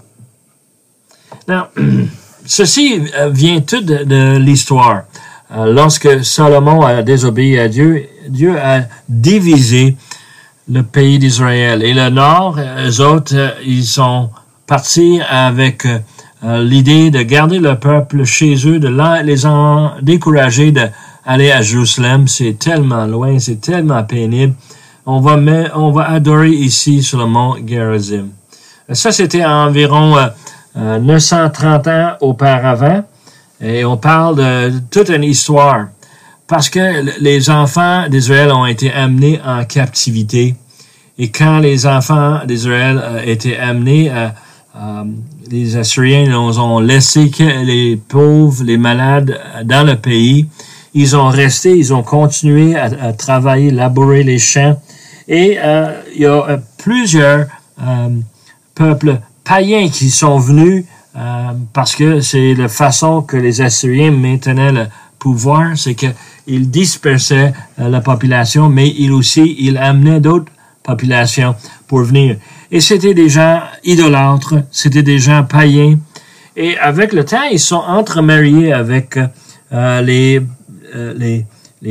Now, 1.48 1.64
ceci 2.46 3.02
vient 3.30 3.62
tout 3.62 3.82
de, 3.82 4.38
l'histoire. 4.38 5.04
lorsque 5.56 6.24
Salomon 6.24 6.82
a 6.82 7.02
désobéi 7.02 7.60
à 7.60 7.68
Dieu, 7.68 8.06
Dieu 8.28 8.58
a 8.60 8.82
divisé 9.08 9.96
le 10.70 10.84
pays 10.84 11.20
d'Israël. 11.20 11.84
Et 11.84 11.94
le 11.94 12.10
nord, 12.10 12.58
eux 12.60 13.02
autres, 13.02 13.56
ils 13.66 13.86
sont 13.86 14.30
partis 14.68 15.20
avec 15.30 15.88
l'idée 16.44 17.12
de 17.12 17.22
garder 17.22 17.60
le 17.60 17.76
peuple 17.76 18.24
chez 18.24 18.56
eux, 18.68 18.80
de 18.80 19.24
les 19.24 19.46
en 19.46 19.94
décourager 20.02 20.72
de 20.72 20.88
aller 21.26 21.52
à 21.52 21.62
Jérusalem, 21.62 22.28
c'est 22.28 22.58
tellement 22.58 23.06
loin, 23.06 23.40
c'est 23.40 23.62
tellement 23.62 24.04
pénible. 24.04 24.54
On 25.06 25.20
va, 25.20 26.04
adorer 26.04 26.52
ici 26.52 27.02
sur 27.02 27.20
le 27.20 27.26
mont 27.26 27.56
Gerizim. 27.66 28.28
Ça, 28.92 29.12
c'était 29.12 29.44
environ 29.44 30.16
930 30.76 31.88
euh, 31.88 31.90
euh, 31.90 32.04
ans 32.04 32.18
auparavant. 32.22 33.04
Et 33.60 33.84
on 33.84 33.98
parle 33.98 34.36
de 34.36 34.80
toute 34.92 35.10
une 35.10 35.24
histoire. 35.24 35.88
Parce 36.48 36.70
que 36.70 37.20
les 37.22 37.50
enfants 37.50 38.08
d'Israël 38.10 38.52
ont 38.52 38.66
été 38.66 38.92
amenés 38.92 39.40
en 39.46 39.64
captivité. 39.64 40.56
Et 41.18 41.30
quand 41.30 41.60
les 41.60 41.88
enfants 41.88 42.42
d'Israël 42.46 43.02
euh, 43.02 43.22
étaient 43.26 43.58
amenés, 43.58 44.12
les 45.50 45.76
Assyriens 45.78 46.34
ont 46.34 46.80
laissé 46.80 47.30
les 47.66 47.98
pauvres, 47.98 48.64
les 48.64 48.78
malades 48.78 49.40
dans 49.66 49.86
le 49.86 49.96
pays. 49.96 50.48
Ils 50.94 51.16
ont 51.16 51.30
resté, 51.30 51.78
ils 51.78 51.94
ont 51.94 52.04
continué 52.04 52.76
à, 52.76 53.14
travailler, 53.14 53.72
labourer 53.72 54.24
les 54.24 54.40
champs. 54.40 54.78
Et 55.32 55.58
euh, 55.64 55.94
il 56.14 56.24
y 56.24 56.26
a 56.26 56.50
euh, 56.50 56.58
plusieurs 56.78 57.48
euh, 57.82 58.10
peuples 58.76 59.18
païens 59.46 59.88
qui 59.88 60.10
sont 60.12 60.38
venus 60.38 60.86
parce 61.74 61.94
que 61.94 62.22
c'est 62.22 62.54
la 62.54 62.70
façon 62.70 63.22
que 63.22 63.36
les 63.36 63.60
Assyriens 63.60 64.12
maintenaient 64.12 64.72
le 64.72 64.86
pouvoir, 65.20 65.78
c'est 65.78 65.94
qu'ils 65.94 66.70
dispersaient 66.70 67.52
la 67.78 68.00
population, 68.00 68.70
mais 68.70 68.88
ils 68.98 69.12
aussi, 69.12 69.58
ils 69.60 69.78
amenaient 69.78 70.22
d'autres 70.22 70.50
populations 70.84 71.54
pour 71.86 72.04
venir. 72.04 72.38
Et 72.72 72.80
c'était 72.80 73.14
des 73.14 73.28
gens 73.28 73.60
idolâtres, 73.84 74.56
c'était 74.72 75.04
des 75.04 75.20
gens 75.20 75.44
païens. 75.44 76.00
Et 76.56 76.78
avec 76.78 77.12
le 77.12 77.26
temps, 77.26 77.44
ils 77.52 77.60
sont 77.60 77.84
entremariés 77.86 78.72
avec 78.72 79.20
les 79.74 80.40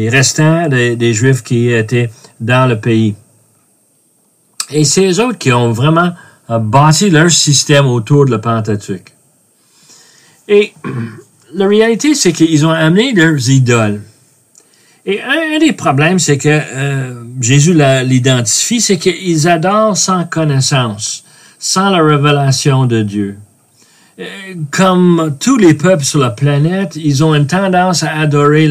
restants 0.08 0.66
des, 0.68 1.12
Juifs 1.12 1.42
qui 1.42 1.70
étaient 1.70 2.08
dans 2.40 2.66
le 2.66 2.80
pays. 2.80 3.14
Et 4.72 4.84
c'est 4.84 5.06
eux 5.06 5.20
autres 5.24 5.38
qui 5.38 5.52
ont 5.52 5.72
vraiment 5.72 6.12
euh, 6.50 6.58
bâti 6.58 7.10
leur 7.10 7.30
système 7.30 7.86
autour 7.86 8.26
de 8.26 8.32
la 8.32 8.38
Pentateuque. 8.38 9.12
Et 10.48 10.72
la 11.54 11.66
réalité, 11.66 12.14
c'est 12.14 12.32
qu'ils 12.32 12.66
ont 12.66 12.70
amené 12.70 13.12
leurs 13.12 13.48
idoles. 13.48 14.02
Et 15.06 15.20
un, 15.22 15.58
des 15.58 15.72
problèmes, 15.72 16.18
c'est 16.18 16.38
que 16.38 16.48
euh, 16.48 17.24
Jésus 17.40 17.74
l'identifie, 17.74 18.80
c'est 18.80 18.98
qu'ils 18.98 19.48
adorent 19.48 19.96
sans 19.96 20.24
connaissance, 20.24 21.24
sans 21.58 21.90
la 21.90 22.02
révélation 22.02 22.86
de 22.86 23.02
Dieu. 23.02 23.38
Euh, 24.18 24.24
comme 24.70 25.36
tous 25.40 25.56
les 25.56 25.74
peuples 25.74 26.04
sur 26.04 26.20
la 26.20 26.30
planète, 26.30 26.96
ils 26.96 27.24
ont 27.24 27.34
une 27.34 27.46
tendance 27.46 28.02
à 28.02 28.18
adorer 28.18 28.68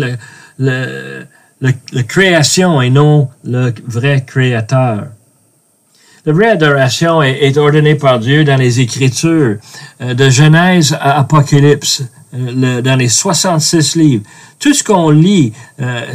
le, 0.59 1.25
la 1.59 2.03
création 2.03 2.81
et 2.81 2.89
non 2.89 3.29
le 3.43 3.73
vrai 3.87 4.23
créateur. 4.25 5.07
La 6.25 6.33
vraie 6.33 6.49
adoration 6.49 7.21
est, 7.23 7.57
ordonnée 7.57 7.95
par 7.95 8.19
Dieu 8.19 8.43
dans 8.43 8.57
les 8.57 8.79
Écritures, 8.79 9.57
euh, 10.01 10.13
de 10.13 10.29
Genèse 10.29 10.97
à 10.99 11.19
Apocalypse, 11.19 12.03
euh, 12.33 12.81
dans 12.81 12.95
les 12.95 13.09
66 13.09 13.95
livres. 13.95 14.23
Tout 14.59 14.73
ce 14.73 14.83
qu'on 14.83 15.09
lit, 15.09 15.53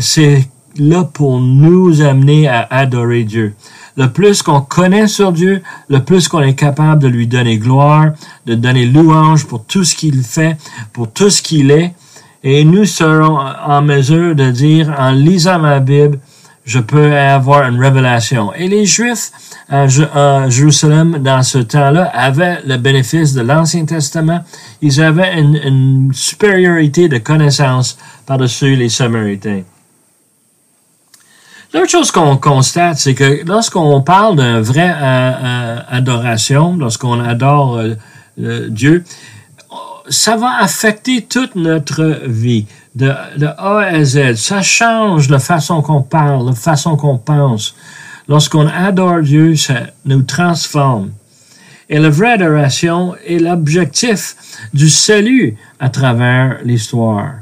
c'est 0.01 0.47
là 0.77 1.05
pour 1.05 1.41
nous 1.41 2.03
amener 2.03 2.47
à 2.47 2.67
adorer 2.71 3.25
Dieu 3.25 3.55
le 3.97 4.11
plus 4.11 4.43
qu'on 4.43 4.61
connaît 4.61 5.07
sur 5.07 5.33
Dieu, 5.33 5.63
le 5.89 6.01
plus 6.01 6.29
qu'on 6.29 6.41
est 6.41 6.55
capable 6.55 7.03
de 7.03 7.09
lui 7.09 7.27
donner 7.27 7.59
gloire, 7.59 8.13
de 8.47 8.55
donner 8.55 8.87
louange 8.87 9.47
pour 9.47 9.65
tout 9.65 9.85
ce 9.85 9.95
qu'il 9.95 10.23
fait, 10.23 10.57
pour 10.93 11.11
tout 11.13 11.31
ce 11.31 11.43
qu'il 11.43 11.71
est. 11.71 11.95
Et 12.43 12.65
nous 12.65 12.85
serons 12.85 13.39
en 13.39 13.83
mesure 13.83 14.35
de 14.35 14.51
dire, 14.51 14.95
en 14.99 15.13
lisant 15.13 15.59
ma 15.59 15.81
Bible, 15.81 16.19
je 16.65 16.79
peux 16.79 17.15
avoir 17.17 17.69
une 17.69 17.79
révélation. 17.79 18.53
Et 18.55 18.69
les 18.69 18.87
Juifs 18.87 19.31
à 19.69 19.87
Jérusalem, 19.87 21.19
dans 21.19 21.43
ce 21.43 21.59
temps-là, 21.59 22.11
avaient 22.15 22.61
le 22.67 22.77
bénéfice 22.77 23.35
de 23.35 23.43
l'Ancien 23.43 23.85
Testament. 23.85 24.41
Ils 24.81 25.03
avaient 25.03 25.39
une, 25.39 26.11
supériorité 26.15 27.09
de 27.09 27.19
connaissances 27.19 27.99
par-dessus 28.27 28.77
les 28.77 28.89
Samaritains. 28.89 29.63
L'autre 31.75 31.91
chose 31.91 32.11
qu'on 32.11 32.37
constate, 32.37 32.99
c'est 32.99 33.15
que 33.15 33.45
lorsqu'on 33.47 34.01
parle 34.01 34.37
d'un 34.37 34.61
vrai 34.61 34.91
euh, 34.91 35.03
euh, 35.03 35.79
adoration, 35.89 36.77
lorsqu'on 36.77 37.19
adore 37.19 37.79
euh, 37.79 38.69
Dieu, 38.69 39.05
ça 40.09 40.37
va 40.37 40.59
affecter 40.61 41.23
toute 41.23 41.55
notre 41.55 42.21
vie, 42.27 42.67
de, 42.95 43.09
A 43.09 43.79
à 43.79 44.05
Z. 44.05 44.35
Ça 44.35 44.63
change 44.63 45.29
la 45.29 45.39
façon 45.39 45.83
qu'on 45.83 46.03
parle, 46.03 46.47
la 46.47 46.53
façon 46.53 46.97
qu'on 46.97 47.19
pense. 47.19 47.75
Lorsqu'on 48.29 48.67
adore 48.67 49.21
Dieu, 49.21 49.57
ça 49.57 49.89
nous 50.05 50.23
transforme. 50.23 51.11
Et 51.91 51.99
la 51.99 52.09
vraie 52.09 52.33
adoration 52.33 53.15
est 53.27 53.39
l'objectif 53.39 54.37
du 54.73 54.89
salut 54.89 55.57
à 55.79 55.91
travers 55.91 56.59
l'histoire. 56.65 57.33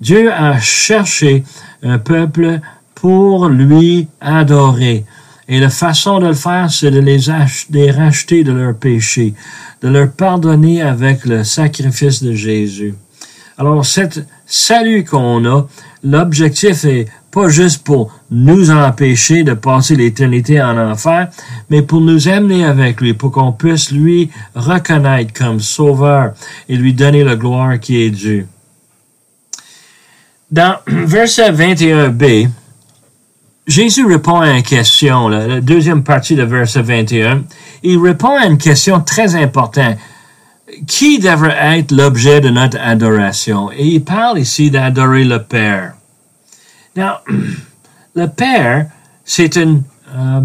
Dieu 0.00 0.32
a 0.32 0.58
cherché 0.58 1.44
un 1.82 1.98
peuple 1.98 2.60
pour 2.96 3.48
lui 3.48 4.08
adorer. 4.20 5.04
Et 5.48 5.58
la 5.58 5.70
façon 5.70 6.20
de 6.20 6.28
le 6.28 6.34
faire, 6.34 6.70
c'est 6.70 6.90
de 6.90 7.00
les, 7.00 7.28
acheter, 7.30 7.90
racheter 7.90 8.44
de 8.44 8.52
leurs 8.52 8.76
péchés, 8.76 9.34
de 9.82 9.88
leur 9.88 10.10
pardonner 10.10 10.82
avec 10.82 11.24
le 11.24 11.44
sacrifice 11.44 12.22
de 12.22 12.32
Jésus. 12.32 12.94
Alors, 13.58 13.84
cet 13.84 14.24
salut 14.46 15.04
qu'on 15.04 15.44
a, 15.44 15.66
l'objectif 16.04 16.84
est 16.84 17.06
pas 17.30 17.48
juste 17.48 17.82
pour 17.82 18.12
nous 18.30 18.70
empêcher 18.70 19.42
de 19.42 19.54
passer 19.54 19.96
l'éternité 19.96 20.62
en 20.62 20.76
enfer, 20.78 21.28
mais 21.70 21.82
pour 21.82 22.00
nous 22.00 22.28
amener 22.28 22.64
avec 22.64 23.00
lui, 23.00 23.14
pour 23.14 23.32
qu'on 23.32 23.52
puisse 23.52 23.90
lui 23.90 24.30
reconnaître 24.54 25.32
comme 25.32 25.58
sauveur 25.58 26.34
et 26.68 26.76
lui 26.76 26.92
donner 26.92 27.24
la 27.24 27.36
gloire 27.36 27.80
qui 27.80 28.02
est 28.02 28.10
due. 28.10 28.46
Dans 30.50 30.76
verset 30.86 31.50
21b, 31.52 32.50
Jésus 33.66 34.04
répond 34.04 34.40
à 34.40 34.50
une 34.50 34.62
question, 34.62 35.28
la 35.28 35.60
deuxième 35.60 36.02
partie 36.02 36.34
de 36.34 36.42
verset 36.42 36.82
21. 36.82 37.44
Il 37.84 37.98
répond 37.98 38.36
à 38.36 38.46
une 38.46 38.58
question 38.58 39.00
très 39.00 39.36
importante. 39.36 39.96
Qui 40.86 41.18
devrait 41.18 41.78
être 41.78 41.92
l'objet 41.92 42.40
de 42.40 42.48
notre 42.48 42.78
adoration? 42.80 43.70
Et 43.70 43.86
il 43.86 44.04
parle 44.04 44.40
ici 44.40 44.70
d'adorer 44.70 45.24
le 45.24 45.42
Père. 45.44 45.94
Now, 46.96 47.18
le 48.16 48.26
Père, 48.26 48.86
c'est 49.24 49.54
une, 49.56 49.82
euh, 50.12 50.40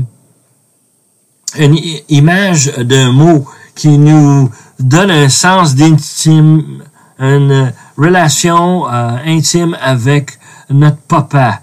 une 1.58 1.80
image 2.10 2.72
d'un 2.78 3.12
mot 3.12 3.48
qui 3.74 3.98
nous 3.98 4.52
donne 4.80 5.10
un 5.10 5.30
sens 5.30 5.76
d'intime, 5.76 6.84
une 7.18 7.74
relation 7.98 8.88
euh, 8.88 9.18
intime 9.26 9.76
avec 9.82 10.38
notre 10.70 10.98
papa 10.98 11.62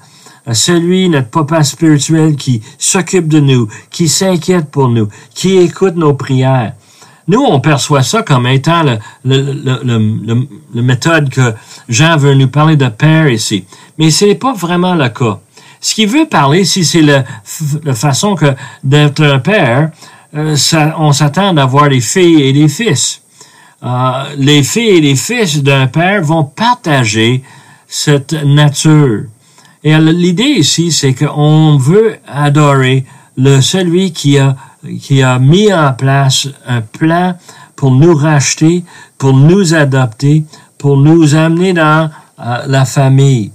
celui, 0.53 1.09
notre 1.09 1.29
papa 1.29 1.65
spirituel 1.65 2.37
qui 2.37 2.63
s'occupe 2.79 3.29
de 3.29 3.41
nous, 3.41 3.69
qui 3.91 4.09
s'inquiète 4.09 4.71
pour 4.71 4.89
nous, 4.89 5.09
qui 5.35 5.57
écoute 5.57 5.97
nos 5.97 6.15
prières. 6.15 6.75
Nous, 7.27 7.41
on 7.41 7.59
perçoit 7.61 8.03
ça 8.03 8.23
comme 8.23 8.47
étant 8.47 8.83
le, 8.83 8.99
le, 9.25 10.47
le, 10.75 10.83
méthode 10.83 11.31
que 11.31 11.55
Jean 11.89 12.19
veut 12.19 12.35
nous 12.35 12.49
parler 12.49 12.77
de 12.77 12.89
père 12.89 13.29
ici. 13.29 13.65
Mais 13.97 14.11
ce 14.11 14.27
n'est 14.27 14.35
pas 14.35 14.53
vraiment 14.53 14.95
le 14.95 15.09
cas. 15.09 15.39
Ce 15.81 15.95
qu'il 15.95 16.09
veut 16.09 16.27
parler, 16.27 16.65
si 16.67 16.85
c'est 16.85 17.01
la 17.01 17.25
façon 17.95 18.35
que 18.35 18.55
d'être 18.83 19.23
un 19.25 19.39
père, 19.39 19.91
euh, 20.35 20.57
ça, 20.57 20.97
on 20.99 21.13
s'attend 21.13 21.55
d'avoir 21.55 21.89
des 21.89 22.01
filles 22.01 22.43
et 22.43 22.53
des 22.53 22.69
fils. 22.69 23.23
euh, 23.83 24.25
les 24.37 24.63
filles 24.63 24.97
et 24.97 25.01
les 25.01 25.17
fils 25.17 25.63
d'un 25.63 25.87
père 25.87 26.23
vont 26.23 26.45
partager 26.45 27.43
cette 27.87 28.33
nature. 28.33 29.25
Et 29.85 29.97
l'idée 29.99 30.45
ici, 30.45 30.91
c'est 30.91 31.13
qu'on 31.13 31.77
veut 31.77 32.17
adorer 32.27 33.05
le 33.37 33.61
celui 33.61 34.13
qui 34.13 34.39
a 34.39 34.57
qui 35.01 35.23
a 35.23 35.39
mis 35.39 35.73
en 35.73 35.93
place 35.93 36.49
un 36.67 36.81
plan 36.81 37.37
pour 37.77 37.91
nous 37.91 38.15
racheter, 38.15 38.85
pour 39.19 39.35
nous 39.35 39.75
adopter, 39.75 40.45
pour 40.79 40.97
nous 40.97 41.35
amener 41.35 41.73
dans 41.73 42.11
euh, 42.39 42.59
la 42.67 42.85
famille. 42.85 43.51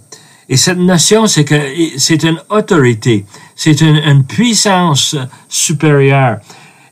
Et 0.48 0.58
cette 0.58 0.80
notion, 0.80 1.28
c'est 1.28 1.46
que 1.46 1.56
c'est 1.98 2.24
une 2.24 2.40
autorité, 2.50 3.26
c'est 3.56 3.82
une, 3.82 3.98
une, 3.98 4.24
puissance 4.24 5.16
supérieure. 5.48 6.40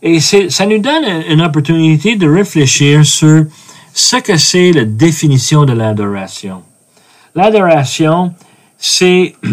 Et 0.03 0.19
ça 0.19 0.65
nous 0.67 0.77
donne 0.77 1.05
une 1.27 1.41
opportunité 1.41 2.15
de 2.15 2.29
réfléchir 2.29 3.03
sur 3.03 3.45
ce 3.93 4.17
que 4.17 4.37
c'est 4.37 4.71
la 4.71 4.85
définition 4.85 5.65
de 5.65 5.73
l'adoration. 5.73 6.61
L'adoration, 7.33 8.33
c'est, 8.77 9.35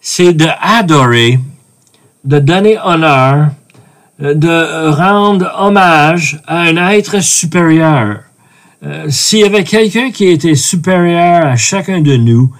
c'est 0.00 0.32
de 0.32 0.48
adorer, 0.60 1.38
de 2.24 2.38
donner 2.38 2.78
honneur, 2.78 3.50
de 4.18 4.90
rendre 4.90 5.52
hommage 5.58 6.40
à 6.46 6.62
un 6.62 6.90
être 6.90 7.22
supérieur. 7.22 8.20
Euh, 8.82 9.06
s'il 9.08 9.40
y 9.40 9.44
avait 9.44 9.64
quelqu'un 9.64 10.10
qui 10.10 10.26
était 10.26 10.54
supérieur 10.54 11.46
à 11.46 11.56
chacun 11.56 12.00
de 12.00 12.16
nous, 12.16 12.52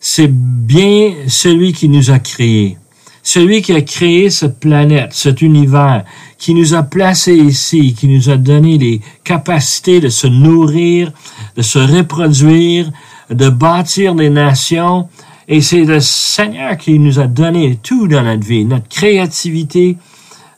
c'est 0.00 0.30
bien 0.30 1.14
celui 1.28 1.72
qui 1.72 1.88
nous 1.88 2.10
a 2.10 2.18
créés. 2.18 2.78
Celui 3.22 3.62
qui 3.62 3.72
a 3.72 3.82
créé 3.82 4.30
cette 4.30 4.58
planète, 4.58 5.12
cet 5.12 5.42
univers, 5.42 6.04
qui 6.38 6.54
nous 6.54 6.74
a 6.74 6.82
placés 6.82 7.36
ici, 7.36 7.94
qui 7.94 8.08
nous 8.08 8.28
a 8.28 8.36
donné 8.36 8.78
les 8.78 9.00
capacités 9.22 10.00
de 10.00 10.08
se 10.08 10.26
nourrir, 10.26 11.12
de 11.56 11.62
se 11.62 11.78
reproduire, 11.78 12.90
de 13.34 13.48
bâtir 13.48 14.14
des 14.14 14.30
nations. 14.30 15.08
Et 15.48 15.60
c'est 15.60 15.84
le 15.84 16.00
Seigneur 16.00 16.76
qui 16.76 16.98
nous 16.98 17.18
a 17.18 17.26
donné 17.26 17.78
tout 17.82 18.08
dans 18.08 18.22
notre 18.22 18.46
vie, 18.46 18.64
notre 18.64 18.88
créativité, 18.88 19.96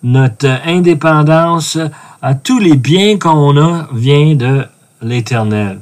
notre 0.03 0.61
indépendance, 0.67 1.79
à 2.21 2.35
tous 2.35 2.59
les 2.59 2.77
biens 2.77 3.19
qu'on 3.19 3.57
a 3.57 3.89
vient 3.93 4.35
de 4.35 4.65
l'Éternel. 5.03 5.81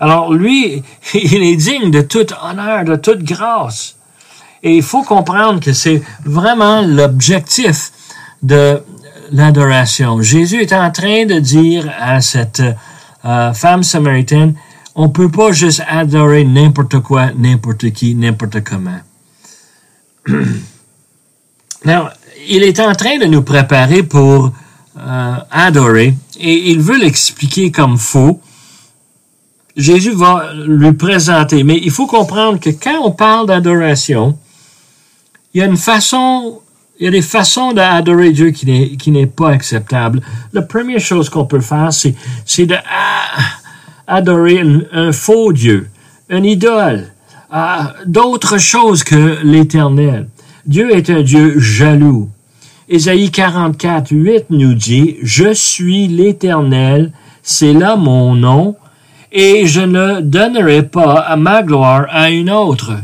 Alors 0.00 0.32
lui, 0.32 0.82
il 1.14 1.42
est 1.42 1.56
digne 1.56 1.90
de 1.90 2.00
tout 2.00 2.26
honneur, 2.42 2.84
de 2.84 2.96
toute 2.96 3.22
grâce. 3.22 3.96
Et 4.62 4.76
il 4.76 4.82
faut 4.82 5.02
comprendre 5.02 5.60
que 5.60 5.72
c'est 5.72 6.02
vraiment 6.24 6.82
l'objectif 6.82 7.92
de 8.42 8.82
l'adoration. 9.30 10.20
Jésus 10.22 10.62
est 10.62 10.72
en 10.72 10.90
train 10.90 11.26
de 11.26 11.38
dire 11.38 11.92
à 12.00 12.20
cette 12.20 12.62
euh, 13.24 13.52
femme 13.52 13.82
samaritaine, 13.82 14.54
on 15.00 15.08
peut 15.10 15.30
pas 15.30 15.52
juste 15.52 15.80
adorer 15.86 16.44
n'importe 16.44 16.98
quoi, 16.98 17.30
n'importe 17.36 17.92
qui, 17.92 18.16
n'importe 18.16 18.64
comment. 18.64 18.98
Alors, 21.84 22.10
il 22.48 22.64
est 22.64 22.80
en 22.80 22.92
train 22.96 23.16
de 23.16 23.26
nous 23.26 23.42
préparer 23.42 24.02
pour 24.02 24.52
euh, 24.98 25.36
adorer 25.52 26.14
et 26.40 26.70
il 26.72 26.80
veut 26.80 26.98
l'expliquer 26.98 27.70
comme 27.70 27.96
faux. 27.96 28.40
Jésus 29.76 30.10
va 30.10 30.52
lui 30.52 30.92
présenter, 30.94 31.62
mais 31.62 31.78
il 31.80 31.92
faut 31.92 32.08
comprendre 32.08 32.58
que 32.58 32.70
quand 32.70 33.00
on 33.04 33.12
parle 33.12 33.46
d'adoration, 33.46 34.36
il 35.54 35.60
y 35.60 35.62
a 35.62 35.66
une 35.66 35.76
façon, 35.76 36.60
il 36.98 37.04
y 37.04 37.08
a 37.08 37.12
des 37.12 37.22
façons 37.22 37.72
d'adorer 37.72 38.32
Dieu 38.32 38.50
qui 38.50 38.66
n'est, 39.12 39.26
pas 39.26 39.50
acceptable. 39.50 40.22
La 40.52 40.62
première 40.62 40.98
chose 40.98 41.28
qu'on 41.28 41.46
peut 41.46 41.60
faire, 41.60 41.92
c'est, 41.92 42.16
c'est 42.44 42.66
de 42.66 42.74
adorer 44.08 44.62
un, 44.92 45.12
faux 45.12 45.52
Dieu, 45.52 45.88
un 46.30 46.42
idole, 46.42 47.12
d'autres 48.06 48.58
choses 48.58 49.04
que 49.04 49.38
l'éternel. 49.44 50.28
Dieu 50.66 50.94
est 50.96 51.10
un 51.10 51.22
Dieu 51.22 51.60
jaloux. 51.60 52.28
Ésaïe 52.88 53.30
44, 53.30 54.08
8 54.10 54.46
nous 54.50 54.74
dit, 54.74 55.16
Je 55.22 55.52
suis 55.52 56.08
l'Éternel, 56.08 57.12
c'est 57.42 57.74
là 57.74 57.96
mon 57.96 58.34
nom, 58.34 58.76
et 59.30 59.66
je 59.66 59.82
ne 59.82 60.20
donnerai 60.22 60.82
pas 60.84 61.18
à 61.20 61.36
ma 61.36 61.62
gloire 61.62 62.06
à 62.10 62.30
une 62.30 62.50
autre 62.50 62.94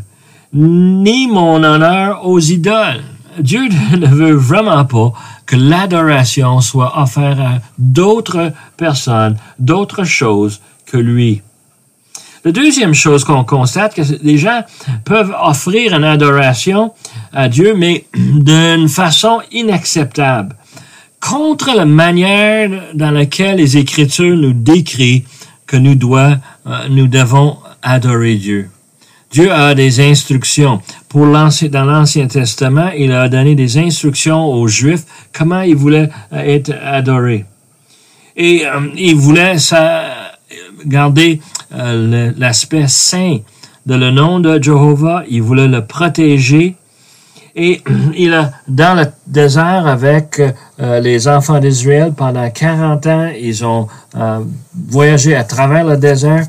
ni 0.54 1.26
mon 1.26 1.62
honneur 1.62 2.26
aux 2.26 2.40
idoles. 2.40 3.02
Dieu 3.38 3.68
ne 3.98 4.06
veut 4.06 4.34
vraiment 4.34 4.84
pas 4.84 5.12
que 5.46 5.56
l'adoration 5.56 6.60
soit 6.60 6.98
offerte 6.98 7.38
à 7.40 7.60
d'autres 7.76 8.52
personnes, 8.76 9.36
d'autres 9.58 10.04
choses 10.04 10.60
lui. 10.98 11.42
La 12.44 12.52
deuxième 12.52 12.92
chose 12.92 13.24
qu'on 13.24 13.44
constate, 13.44 13.94
que 13.94 14.02
les 14.22 14.36
gens 14.36 14.62
peuvent 15.04 15.34
offrir 15.42 15.94
une 15.94 16.04
adoration 16.04 16.92
à 17.32 17.48
Dieu, 17.48 17.74
mais 17.74 18.04
d'une 18.14 18.88
façon 18.88 19.40
inacceptable, 19.50 20.54
contre 21.20 21.74
la 21.74 21.86
manière 21.86 22.70
dans 22.92 23.10
laquelle 23.10 23.56
les 23.56 23.78
Écritures 23.78 24.36
nous 24.36 24.52
décrivent 24.52 25.26
que 25.66 25.78
nous, 25.78 25.94
doit, 25.94 26.36
euh, 26.66 26.88
nous 26.90 27.06
devons 27.06 27.56
adorer 27.82 28.34
Dieu. 28.34 28.68
Dieu 29.30 29.50
a 29.50 29.74
des 29.74 30.00
instructions. 30.00 30.80
Pour 31.08 31.26
dans 31.26 31.84
l'Ancien 31.84 32.26
Testament, 32.28 32.90
il 32.96 33.10
a 33.10 33.28
donné 33.28 33.54
des 33.54 33.78
instructions 33.78 34.44
aux 34.46 34.68
Juifs 34.68 35.04
comment 35.32 35.62
ils 35.62 35.74
voulaient 35.74 36.10
euh, 36.32 36.38
être 36.38 36.72
adorés. 36.84 37.46
Et 38.36 38.66
euh, 38.66 38.88
il 38.96 39.16
voulait 39.16 39.58
ça, 39.58 40.33
garder 40.86 41.40
euh, 41.74 42.32
l'aspect 42.36 42.86
saint 42.88 43.38
de 43.86 43.94
le 43.94 44.10
nom 44.10 44.40
de 44.40 44.62
Jéhovah. 44.62 45.24
Il 45.28 45.42
voulait 45.42 45.68
le 45.68 45.84
protéger. 45.84 46.76
Et 47.56 47.82
il 48.16 48.32
a, 48.34 48.52
dans 48.68 48.98
le 48.98 49.06
désert 49.26 49.86
avec 49.86 50.40
les 50.78 51.28
enfants 51.28 51.60
d'Israël, 51.60 52.12
pendant 52.16 52.50
40 52.50 53.06
ans, 53.06 53.30
ils 53.40 53.64
ont 53.64 53.86
voyagé 54.88 55.36
à 55.36 55.44
travers 55.44 55.84
le 55.84 55.96
désert 55.96 56.46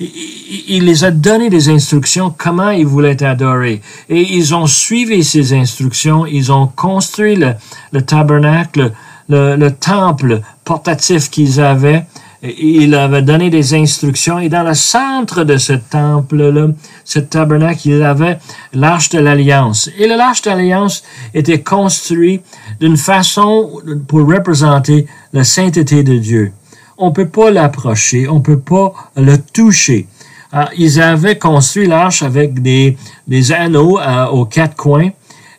il 0.00 0.84
les 0.84 1.04
a 1.04 1.10
donné 1.10 1.50
des 1.50 1.68
instructions 1.68 2.34
comment 2.36 2.70
ils 2.70 2.86
voulaient 2.86 3.22
adorés. 3.22 3.82
Et 4.08 4.20
ils 4.20 4.54
ont 4.54 4.66
suivi 4.66 5.22
ces 5.24 5.52
instructions, 5.52 6.26
ils 6.26 6.50
ont 6.50 6.66
construit 6.66 7.36
le, 7.36 8.02
tabernacle, 8.02 8.92
le, 9.28 9.68
temple 9.68 10.40
portatif 10.64 11.28
qu'ils 11.30 11.60
avaient. 11.60 12.06
Il 12.42 12.94
avait 12.94 13.22
donné 13.22 13.50
des 13.50 13.74
instructions 13.74 14.38
et 14.38 14.48
dans 14.48 14.62
le 14.62 14.74
centre 14.74 15.44
de 15.44 15.58
ce 15.58 15.74
temple-là, 15.74 16.68
ce 17.04 17.18
tabernacle, 17.18 17.88
il 17.88 18.02
avait 18.02 18.38
l'arche 18.72 19.10
de 19.10 19.18
l'alliance. 19.18 19.90
Et 19.98 20.06
l'arche 20.06 20.42
de 20.42 20.50
l'alliance 20.50 21.02
était 21.34 21.60
construit 21.60 22.40
d'une 22.80 22.96
façon 22.96 23.70
pour 24.08 24.26
représenter 24.26 25.06
la 25.32 25.44
sainteté 25.44 26.02
de 26.02 26.16
Dieu 26.16 26.52
on 27.00 27.12
peut 27.12 27.28
pas 27.28 27.50
l'approcher, 27.50 28.28
on 28.28 28.40
peut 28.40 28.58
pas 28.58 28.92
le 29.16 29.38
toucher. 29.38 30.06
Ah, 30.52 30.68
ils 30.76 31.00
avaient 31.00 31.38
construit 31.38 31.86
l'arche 31.86 32.22
avec 32.22 32.60
des, 32.62 32.96
des 33.26 33.52
anneaux 33.52 33.98
euh, 33.98 34.26
aux 34.26 34.44
quatre 34.44 34.76
coins. 34.76 35.10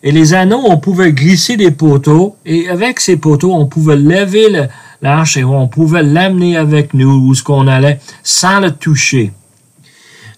Et 0.03 0.11
les 0.11 0.33
anneaux, 0.33 0.61
on 0.65 0.77
pouvait 0.77 1.13
glisser 1.13 1.57
des 1.57 1.71
poteaux. 1.71 2.35
Et 2.45 2.69
avec 2.69 2.99
ces 2.99 3.17
poteaux, 3.17 3.53
on 3.53 3.65
pouvait 3.65 3.95
lever 3.95 4.67
l'arche 5.01 5.37
et 5.37 5.43
on 5.43 5.67
pouvait 5.67 6.03
l'amener 6.03 6.57
avec 6.57 6.93
nous 6.93 7.27
où 7.27 7.35
ce 7.35 7.43
qu'on 7.43 7.67
allait 7.67 7.99
sans 8.23 8.59
le 8.59 8.71
toucher. 8.71 9.31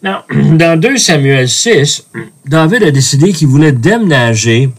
dans 0.01 0.23
2 0.79 0.97
Samuel 0.97 1.49
6, 1.49 2.07
David 2.45 2.83
a 2.83 2.91
décidé 2.91 3.31
qu'il 3.31 3.47
voulait 3.47 3.71
déménager 3.71 4.69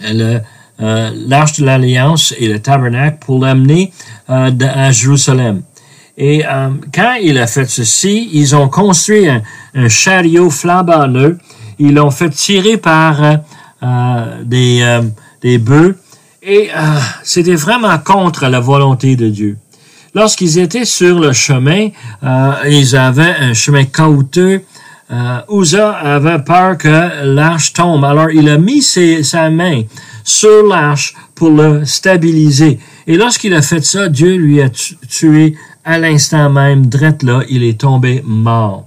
le, 0.00 0.40
euh, 0.80 1.10
l'arche 1.26 1.58
de 1.58 1.66
l'alliance 1.66 2.32
et 2.38 2.46
le 2.46 2.60
tabernacle 2.60 3.18
pour 3.20 3.44
l'amener 3.44 3.92
euh, 4.30 4.50
à 4.60 4.92
Jérusalem. 4.92 5.62
Et 6.16 6.44
euh, 6.46 6.70
quand 6.94 7.14
il 7.20 7.38
a 7.38 7.48
fait 7.48 7.68
ceci, 7.68 8.28
ils 8.32 8.54
ont 8.54 8.68
construit 8.68 9.28
un, 9.28 9.88
chariot 9.88 10.50
flambant. 10.50 11.12
Ils 11.80 11.94
l'ont 11.94 12.10
fait 12.10 12.30
tirer 12.30 12.76
par 12.76 13.38
des 14.44 15.58
bœufs. 15.58 15.96
Et 16.42 16.70
c'était 17.22 17.54
vraiment 17.54 17.98
contre 17.98 18.46
la 18.46 18.60
volonté 18.60 19.16
de 19.16 19.28
Dieu. 19.28 19.56
Lorsqu'ils 20.14 20.58
étaient 20.58 20.84
sur 20.84 21.18
le 21.18 21.32
chemin, 21.32 21.88
ils 22.66 22.96
avaient 22.96 23.34
un 23.40 23.54
chemin 23.54 23.84
caouteux. 23.84 24.62
Euh, 25.10 25.40
Uza 25.50 25.90
avait 25.92 26.38
peur 26.40 26.76
que 26.76 27.24
l'arche 27.24 27.72
tombe. 27.72 28.04
Alors 28.04 28.30
il 28.30 28.48
a 28.48 28.58
mis 28.58 28.82
sa 28.82 29.48
main 29.48 29.82
sur 30.22 30.66
l'arche 30.66 31.14
pour 31.34 31.50
le 31.50 31.86
stabiliser. 31.86 32.78
Et 33.06 33.16
lorsqu'il 33.16 33.54
a 33.54 33.62
fait 33.62 33.82
ça, 33.82 34.08
Dieu 34.08 34.36
lui 34.36 34.60
a 34.60 34.68
tué 34.68 35.56
à 35.84 35.98
l'instant 35.98 36.50
même. 36.50 36.86
Drette 36.86 37.22
là, 37.22 37.42
il 37.48 37.64
est 37.64 37.80
tombé 37.80 38.22
mort. 38.26 38.86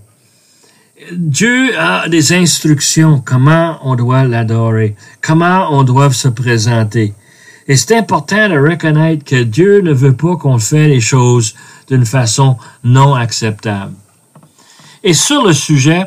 Dieu 1.12 1.76
a 1.80 2.08
des 2.08 2.34
instructions 2.34 3.24
comment 3.26 3.80
on 3.84 3.96
doit 3.96 4.24
l'adorer, 4.24 4.96
comment 5.22 5.70
on 5.72 5.82
doit 5.82 6.12
se 6.12 6.28
présenter. 6.28 7.16
Et 7.68 7.76
c'est 7.76 7.96
important 7.96 8.50
de 8.50 8.58
reconnaître 8.58 9.24
que 9.24 9.44
Dieu 9.44 9.82
ne 9.82 9.94
veut 9.94 10.16
pas 10.16 10.36
qu'on 10.36 10.58
fait 10.58 10.88
les 10.88 11.02
choses 11.02 11.56
d'une 11.88 12.06
façon 12.06 12.58
non 12.84 13.16
acceptable. 13.16 13.94
Et 15.04 15.14
sur 15.14 15.46
le 15.46 15.54
sujet, 15.54 16.06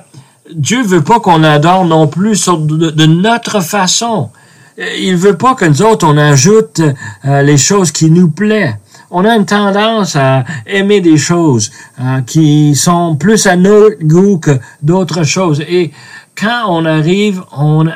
Dieu 0.52 0.82
veut 0.82 1.02
pas 1.02 1.20
qu'on 1.20 1.42
adore 1.42 1.84
non 1.84 2.06
plus 2.06 2.46
de, 2.46 3.06
notre 3.06 3.60
façon. 3.60 4.30
Il 4.78 5.16
veut 5.16 5.36
pas 5.36 5.54
que 5.54 5.64
nous 5.64 5.82
autres, 5.82 6.06
on 6.06 6.16
ajoute 6.18 6.80
euh, 7.24 7.42
les 7.42 7.56
choses 7.56 7.92
qui 7.92 8.10
nous 8.10 8.28
plaisent. 8.28 8.74
On 9.10 9.24
a 9.24 9.36
une 9.36 9.46
tendance 9.46 10.16
à 10.16 10.44
aimer 10.66 11.00
des 11.00 11.16
choses 11.16 11.70
euh, 12.00 12.20
qui 12.22 12.74
sont 12.74 13.14
plus 13.14 13.46
à 13.46 13.54
notre 13.54 14.02
goût 14.02 14.38
que 14.38 14.58
d'autres 14.82 15.22
choses. 15.22 15.60
Et 15.68 15.92
quand 16.36 16.64
on 16.68 16.84
arrive, 16.84 17.42
on, 17.56 17.86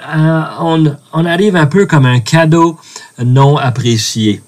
arrive 1.12 1.56
un 1.56 1.66
peu 1.66 1.86
comme 1.86 2.06
un 2.06 2.20
cadeau 2.20 2.78
non 3.24 3.56
apprécié. 3.56 4.42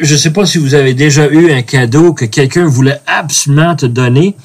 Je 0.00 0.12
ne 0.12 0.18
sais 0.18 0.32
pas 0.32 0.46
si 0.46 0.58
vous 0.58 0.74
avez 0.74 0.94
déjà 0.94 1.26
eu 1.28 1.50
un 1.52 1.62
cadeau 1.62 2.12
que 2.12 2.24
quelqu'un 2.24 2.66
voulait 2.66 3.00
absolument 3.06 3.74
te 3.74 3.86
donner. 3.86 4.36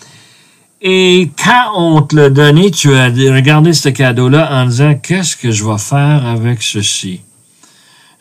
Et 0.81 1.29
quand 1.43 1.71
on 1.75 2.01
te 2.01 2.15
l'a 2.15 2.29
donné, 2.29 2.71
tu 2.71 2.93
as 2.93 3.07
regardé 3.07 3.73
ce 3.73 3.89
cadeau-là 3.89 4.49
en 4.51 4.65
disant, 4.65 4.95
qu'est-ce 4.95 5.35
que 5.35 5.51
je 5.51 5.63
vais 5.63 5.77
faire 5.77 6.25
avec 6.25 6.61
ceci? 6.61 7.21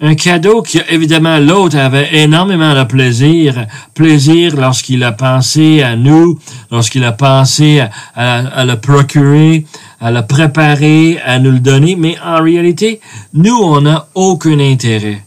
Un 0.01 0.17
cadeau 0.17 0.63
qui, 0.63 0.81
évidemment, 0.91 1.39
l'autre 1.39 1.79
avait 1.79 2.09
énormément 2.13 2.75
de 2.75 2.83
plaisir. 2.85 3.67
Plaisir 3.95 4.57
lorsqu'il 4.57 5.05
a 5.05 5.13
pensé 5.13 5.83
à 5.83 5.95
nous, 5.95 6.39
lorsqu'il 6.71 7.05
a 7.05 7.13
pensé 7.13 7.83
à, 8.17 8.65
le 8.65 8.75
procurer, 8.75 9.65
à 10.01 10.11
le 10.11 10.27
préparer, 10.27 11.21
à 11.25 11.39
nous 11.39 11.53
le 11.53 11.61
donner. 11.61 11.95
Mais 11.97 12.17
en 12.25 12.43
réalité, 12.43 13.01
nous, 13.35 13.57
on 13.57 13.83
n'a 13.83 14.09
aucun 14.15 14.59
intérêt. 14.59 15.23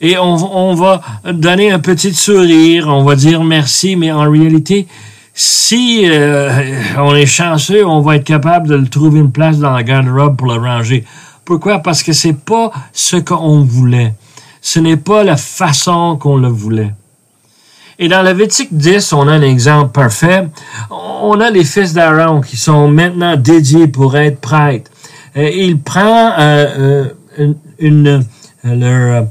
Et 0.00 0.16
on, 0.18 0.34
on 0.70 0.74
va 0.74 1.02
donner 1.30 1.70
un 1.70 1.78
petit 1.78 2.14
sourire, 2.14 2.88
on 2.88 3.04
va 3.04 3.16
dire 3.16 3.44
merci, 3.44 3.96
mais 3.96 4.12
en 4.12 4.30
réalité, 4.30 4.86
si 5.38 6.08
euh, 6.08 6.80
on 6.96 7.14
est 7.14 7.26
chanceux, 7.26 7.86
on 7.86 8.00
va 8.00 8.16
être 8.16 8.24
capable 8.24 8.68
de 8.68 8.74
le 8.74 8.88
trouver 8.88 9.20
une 9.20 9.32
place 9.32 9.58
dans 9.58 9.72
la 9.72 9.82
garde-robe 9.82 10.34
pour 10.36 10.46
le 10.46 10.58
ranger. 10.58 11.04
Pourquoi? 11.46 11.78
Parce 11.78 12.02
que 12.02 12.12
c'est 12.12 12.34
pas 12.34 12.72
ce 12.92 13.16
qu'on 13.16 13.62
voulait. 13.62 14.12
Ce 14.60 14.80
n'est 14.80 14.96
pas 14.96 15.24
la 15.24 15.36
façon 15.36 16.16
qu'on 16.16 16.36
le 16.36 16.48
voulait. 16.48 16.92
Et 17.98 18.08
dans 18.08 18.20
Lévitique 18.20 18.76
10, 18.76 19.12
on 19.14 19.28
a 19.28 19.32
un 19.32 19.42
exemple 19.42 19.92
parfait. 19.92 20.48
On 20.90 21.40
a 21.40 21.48
les 21.50 21.64
fils 21.64 21.94
d'Aaron 21.94 22.42
qui 22.42 22.56
sont 22.56 22.88
maintenant 22.88 23.36
dédiés 23.36 23.86
pour 23.86 24.16
être 24.16 24.40
prêtres. 24.40 24.90
Et 25.36 25.64
il 25.64 25.78
prend 25.78 26.32
euh, 26.38 27.08
euh, 27.38 27.54
une, 27.78 28.24
leur, 28.64 29.26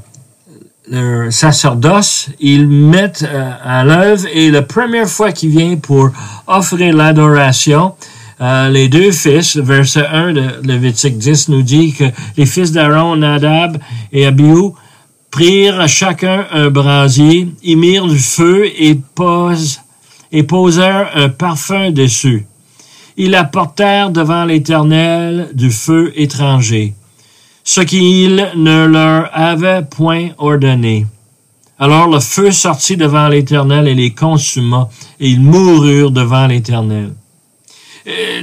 leur 0.88 1.32
sacerdoce, 1.32 2.30
ils 2.40 2.66
mettent 2.66 3.24
euh, 3.28 3.50
à 3.62 3.84
l'œuvre 3.84 4.26
et 4.32 4.50
la 4.50 4.62
première 4.62 5.08
fois 5.08 5.32
qu'il 5.32 5.50
vient 5.50 5.76
pour 5.76 6.10
offrir 6.46 6.94
l'adoration, 6.94 7.94
euh, 8.38 8.68
les 8.68 8.88
deux 8.88 9.12
fils, 9.12 9.56
verset 9.56 10.06
1 10.06 10.32
de 10.34 10.42
Lévitique 10.62 11.16
10 11.16 11.48
nous 11.48 11.62
dit 11.62 11.94
que 11.94 12.04
les 12.36 12.44
fils 12.44 12.70
d'Aaron, 12.70 13.16
Nadab 13.16 13.78
et 14.12 14.26
Abihu, 14.26 14.72
prirent 15.30 15.88
chacun 15.88 16.46
un 16.52 16.70
brasier, 16.70 17.48
y 17.62 17.76
mirent 17.76 18.06
du 18.06 18.18
feu 18.18 18.66
et, 18.66 18.98
et 20.32 20.42
posèrent 20.42 21.10
un 21.14 21.28
parfum 21.30 21.90
dessus. 21.90 22.46
Ils 23.16 23.34
apportèrent 23.34 24.10
devant 24.10 24.44
l'Éternel 24.44 25.48
du 25.54 25.70
feu 25.70 26.12
étranger, 26.16 26.94
ce 27.64 27.80
qu'il 27.80 28.50
ne 28.56 28.86
leur 28.86 29.30
avait 29.32 29.82
point 29.82 30.28
ordonné. 30.36 31.06
Alors 31.78 32.08
le 32.08 32.20
feu 32.20 32.50
sortit 32.50 32.98
devant 32.98 33.28
l'Éternel 33.28 33.88
et 33.88 33.94
les 33.94 34.12
consuma, 34.12 34.90
et 35.20 35.30
ils 35.30 35.40
moururent 35.40 36.10
devant 36.10 36.46
l'Éternel. 36.46 37.12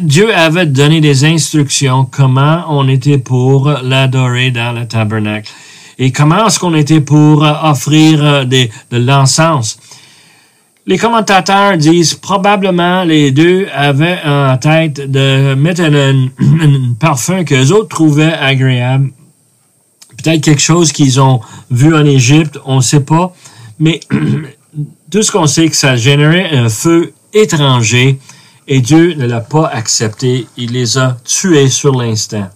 Dieu 0.01 0.33
avait 0.35 0.65
donné 0.65 0.99
des 0.99 1.23
instructions 1.23 2.05
comment 2.05 2.65
on 2.67 2.87
était 2.89 3.17
pour 3.17 3.69
l'adorer 3.69 4.51
dans 4.51 4.73
le 4.73 4.87
tabernacle 4.87 5.51
et 5.99 6.11
comment 6.11 6.47
est-ce 6.47 6.59
qu'on 6.59 6.73
était 6.75 7.01
pour 7.01 7.43
offrir 7.43 8.23
euh, 8.23 8.45
des, 8.45 8.69
de 8.91 8.97
l'encens. 8.97 9.79
Les 10.85 10.97
commentateurs 10.97 11.77
disent 11.77 12.13
probablement 12.13 13.05
les 13.05 13.31
deux 13.31 13.67
avaient 13.73 14.19
en 14.25 14.57
tête 14.57 15.09
de 15.09 15.53
mettre 15.53 15.81
un, 15.81 16.27
parfum 16.99 17.45
que 17.45 17.55
les 17.55 17.71
autres 17.71 17.87
trouvaient 17.87 18.33
agréable. 18.33 19.11
Peut-être 20.21 20.41
quelque 20.41 20.61
chose 20.61 20.91
qu'ils 20.91 21.21
ont 21.21 21.39
vu 21.71 21.95
en 21.95 22.05
Égypte, 22.05 22.59
on 22.65 22.77
ne 22.77 22.81
sait 22.81 22.99
pas. 22.99 23.33
Mais 23.79 24.01
tout 25.11 25.23
ce 25.23 25.31
qu'on 25.31 25.47
sait, 25.47 25.69
que 25.69 25.75
ça 25.75 25.95
générait 25.95 26.49
un 26.51 26.67
feu 26.67 27.13
étranger 27.33 28.19
et 28.67 28.81
Dieu 28.81 29.13
ne 29.15 29.25
l'a 29.25 29.41
pas 29.41 29.67
accepté. 29.67 30.47
Il 30.57 30.71
les 30.71 30.97
a 30.97 31.17
tués 31.23 31.69
sur 31.69 31.95
l'instant. 31.95 32.49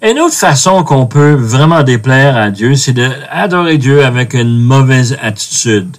Une 0.00 0.20
autre 0.20 0.34
façon 0.34 0.84
qu'on 0.84 1.06
peut 1.06 1.34
vraiment 1.34 1.82
déplaire 1.82 2.36
à 2.36 2.50
Dieu, 2.50 2.76
c'est 2.76 2.92
d'adorer 2.92 3.78
Dieu 3.78 4.04
avec 4.04 4.34
une 4.34 4.60
mauvaise 4.60 5.16
attitude. 5.20 5.96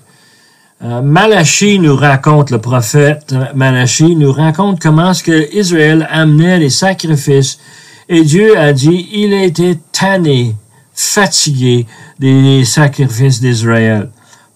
Euh, 0.81 1.01
Malachi 1.01 1.79
nous 1.79 1.95
raconte, 1.97 2.51
le 2.51 2.59
prophète 2.59 3.35
Malachi 3.53 4.15
nous 4.15 4.31
raconte 4.31 4.81
comment 4.81 5.13
ce 5.13 5.23
que 5.23 5.53
Israël 5.53 6.07
amenait 6.09 6.57
les 6.57 6.69
sacrifices 6.69 7.59
et 8.07 8.23
Dieu 8.23 8.57
a 8.57 8.71
dit, 8.73 9.07
il 9.11 9.33
était 9.33 9.77
tanné, 9.91 10.55
fatigué 10.93 11.85
des 12.17 12.63
sacrifices 12.65 13.39
d'Israël. 13.39 14.09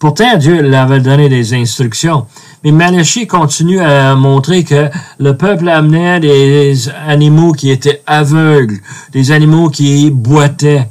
Pourtant, 0.03 0.35
Dieu 0.35 0.61
l'avait 0.61 0.99
donné 0.99 1.29
des 1.29 1.53
instructions. 1.53 2.25
Mais 2.61 2.73
Malachi 2.73 3.25
continue 3.25 3.79
à 3.79 4.15
montrer 4.15 4.65
que 4.65 4.89
le 5.17 5.37
peuple 5.37 5.69
amenait 5.69 6.19
des 6.19 6.89
animaux 7.07 7.53
qui 7.53 7.71
étaient 7.71 8.01
aveugles, 8.05 8.79
des 9.13 9.31
animaux 9.31 9.69
qui 9.69 10.11
boitaient. 10.11 10.89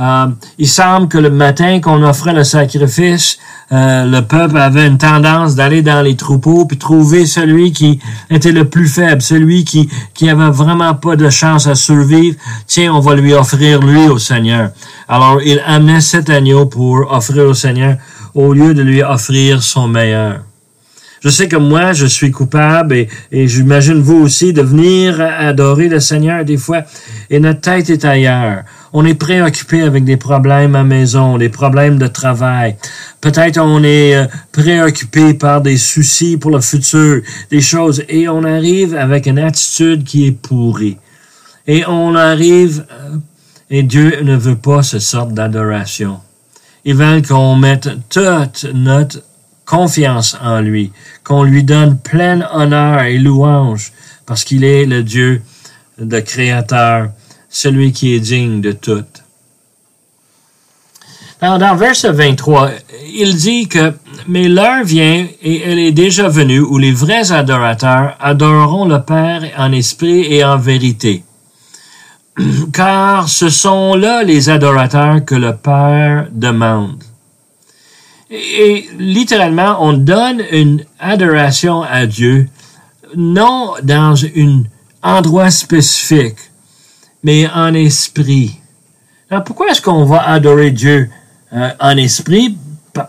Euh, 0.00 0.26
il 0.58 0.68
semble 0.68 1.06
que 1.06 1.18
le 1.18 1.30
matin 1.30 1.80
qu'on 1.80 2.02
offrait 2.02 2.32
le 2.32 2.42
sacrifice, 2.42 3.38
euh, 3.70 4.04
le 4.04 4.22
peuple 4.22 4.56
avait 4.56 4.86
une 4.86 4.98
tendance 4.98 5.54
d'aller 5.54 5.82
dans 5.82 6.02
les 6.02 6.16
troupeaux 6.16 6.64
puis 6.64 6.78
trouver 6.78 7.26
celui 7.26 7.72
qui 7.72 8.00
était 8.30 8.52
le 8.52 8.68
plus 8.68 8.88
faible, 8.88 9.22
celui 9.22 9.64
qui 9.64 9.88
qui 10.14 10.28
avait 10.30 10.50
vraiment 10.50 10.94
pas 10.94 11.16
de 11.16 11.30
chance 11.30 11.66
à 11.66 11.74
survivre. 11.74 12.36
Tiens, 12.66 12.92
on 12.94 13.00
va 13.00 13.14
lui 13.14 13.34
offrir 13.34 13.80
lui 13.82 14.08
au 14.08 14.18
Seigneur. 14.18 14.70
Alors 15.08 15.40
il 15.44 15.60
amenait 15.66 16.00
cet 16.00 16.30
agneau 16.30 16.66
pour 16.66 17.12
offrir 17.12 17.44
au 17.44 17.54
Seigneur 17.54 17.98
au 18.34 18.52
lieu 18.52 18.74
de 18.74 18.82
lui 18.82 19.02
offrir 19.02 19.62
son 19.62 19.88
meilleur. 19.88 20.44
Je 21.20 21.30
sais 21.30 21.48
que 21.48 21.56
moi, 21.56 21.92
je 21.92 22.06
suis 22.06 22.30
coupable 22.30 22.94
et, 22.94 23.08
et 23.32 23.48
j'imagine 23.48 24.00
vous 24.00 24.22
aussi 24.22 24.52
de 24.52 24.62
venir 24.62 25.20
adorer 25.20 25.88
le 25.88 25.98
Seigneur 25.98 26.44
des 26.44 26.56
fois 26.56 26.82
et 27.28 27.40
notre 27.40 27.60
tête 27.60 27.90
est 27.90 28.04
ailleurs. 28.04 28.62
On 28.92 29.04
est 29.04 29.14
préoccupé 29.14 29.82
avec 29.82 30.04
des 30.04 30.16
problèmes 30.16 30.74
à 30.74 30.84
maison, 30.84 31.36
des 31.36 31.48
problèmes 31.48 31.98
de 31.98 32.06
travail. 32.06 32.76
Peut-être 33.20 33.58
on 33.60 33.82
est 33.82 34.14
euh, 34.14 34.26
préoccupé 34.52 35.34
par 35.34 35.60
des 35.60 35.76
soucis 35.76 36.36
pour 36.36 36.52
le 36.52 36.60
futur, 36.60 37.20
des 37.50 37.60
choses, 37.60 38.02
et 38.08 38.28
on 38.28 38.44
arrive 38.44 38.94
avec 38.94 39.26
une 39.26 39.38
attitude 39.38 40.04
qui 40.04 40.26
est 40.26 40.32
pourrie. 40.32 40.96
Et 41.66 41.84
on 41.86 42.14
arrive, 42.14 42.86
euh, 42.90 43.16
et 43.68 43.82
Dieu 43.82 44.22
ne 44.22 44.36
veut 44.36 44.56
pas 44.56 44.82
ce 44.82 44.98
sorte 44.98 45.34
d'adoration. 45.34 46.20
Il 46.90 46.94
veut 46.94 47.20
qu'on 47.20 47.54
mette 47.54 47.90
toute 48.08 48.64
notre 48.72 49.22
confiance 49.66 50.38
en 50.42 50.62
lui, 50.62 50.90
qu'on 51.22 51.42
lui 51.42 51.62
donne 51.62 51.98
plein 51.98 52.48
honneur 52.50 53.02
et 53.02 53.18
louange, 53.18 53.92
parce 54.24 54.42
qu'il 54.42 54.64
est 54.64 54.86
le 54.86 55.02
Dieu 55.02 55.42
de 55.98 56.18
créateur, 56.20 57.10
celui 57.50 57.92
qui 57.92 58.14
est 58.14 58.20
digne 58.20 58.62
de 58.62 58.72
tout. 58.72 59.04
Alors, 61.42 61.58
dans 61.58 61.76
verset 61.76 62.10
23, 62.10 62.70
il 63.14 63.36
dit 63.36 63.68
que, 63.68 63.92
mais 64.26 64.48
l'heure 64.48 64.82
vient 64.82 65.26
et 65.42 65.60
elle 65.60 65.78
est 65.78 65.92
déjà 65.92 66.30
venue 66.30 66.60
où 66.60 66.78
les 66.78 66.92
vrais 66.92 67.32
adorateurs 67.32 68.16
adoreront 68.18 68.86
le 68.86 69.02
Père 69.02 69.42
en 69.58 69.72
esprit 69.72 70.32
et 70.32 70.42
en 70.42 70.56
vérité. 70.56 71.22
Car 72.72 73.28
ce 73.28 73.48
sont 73.48 73.94
là 73.94 74.22
les 74.22 74.48
adorateurs 74.48 75.24
que 75.24 75.34
le 75.34 75.56
Père 75.56 76.28
demande. 76.32 77.02
Et, 78.30 78.88
littéralement, 78.98 79.78
on 79.80 79.94
donne 79.94 80.42
une 80.52 80.84
adoration 80.98 81.82
à 81.82 82.06
Dieu, 82.06 82.48
non 83.16 83.72
dans 83.82 84.14
un 84.24 84.64
endroit 85.02 85.50
spécifique, 85.50 86.36
mais 87.22 87.48
en 87.48 87.72
esprit. 87.74 88.58
Alors 89.30 89.44
pourquoi 89.44 89.68
est-ce 89.70 89.82
qu'on 89.82 90.04
va 90.04 90.28
adorer 90.28 90.70
Dieu 90.70 91.10
euh, 91.54 91.70
en 91.80 91.96
esprit? 91.96 92.56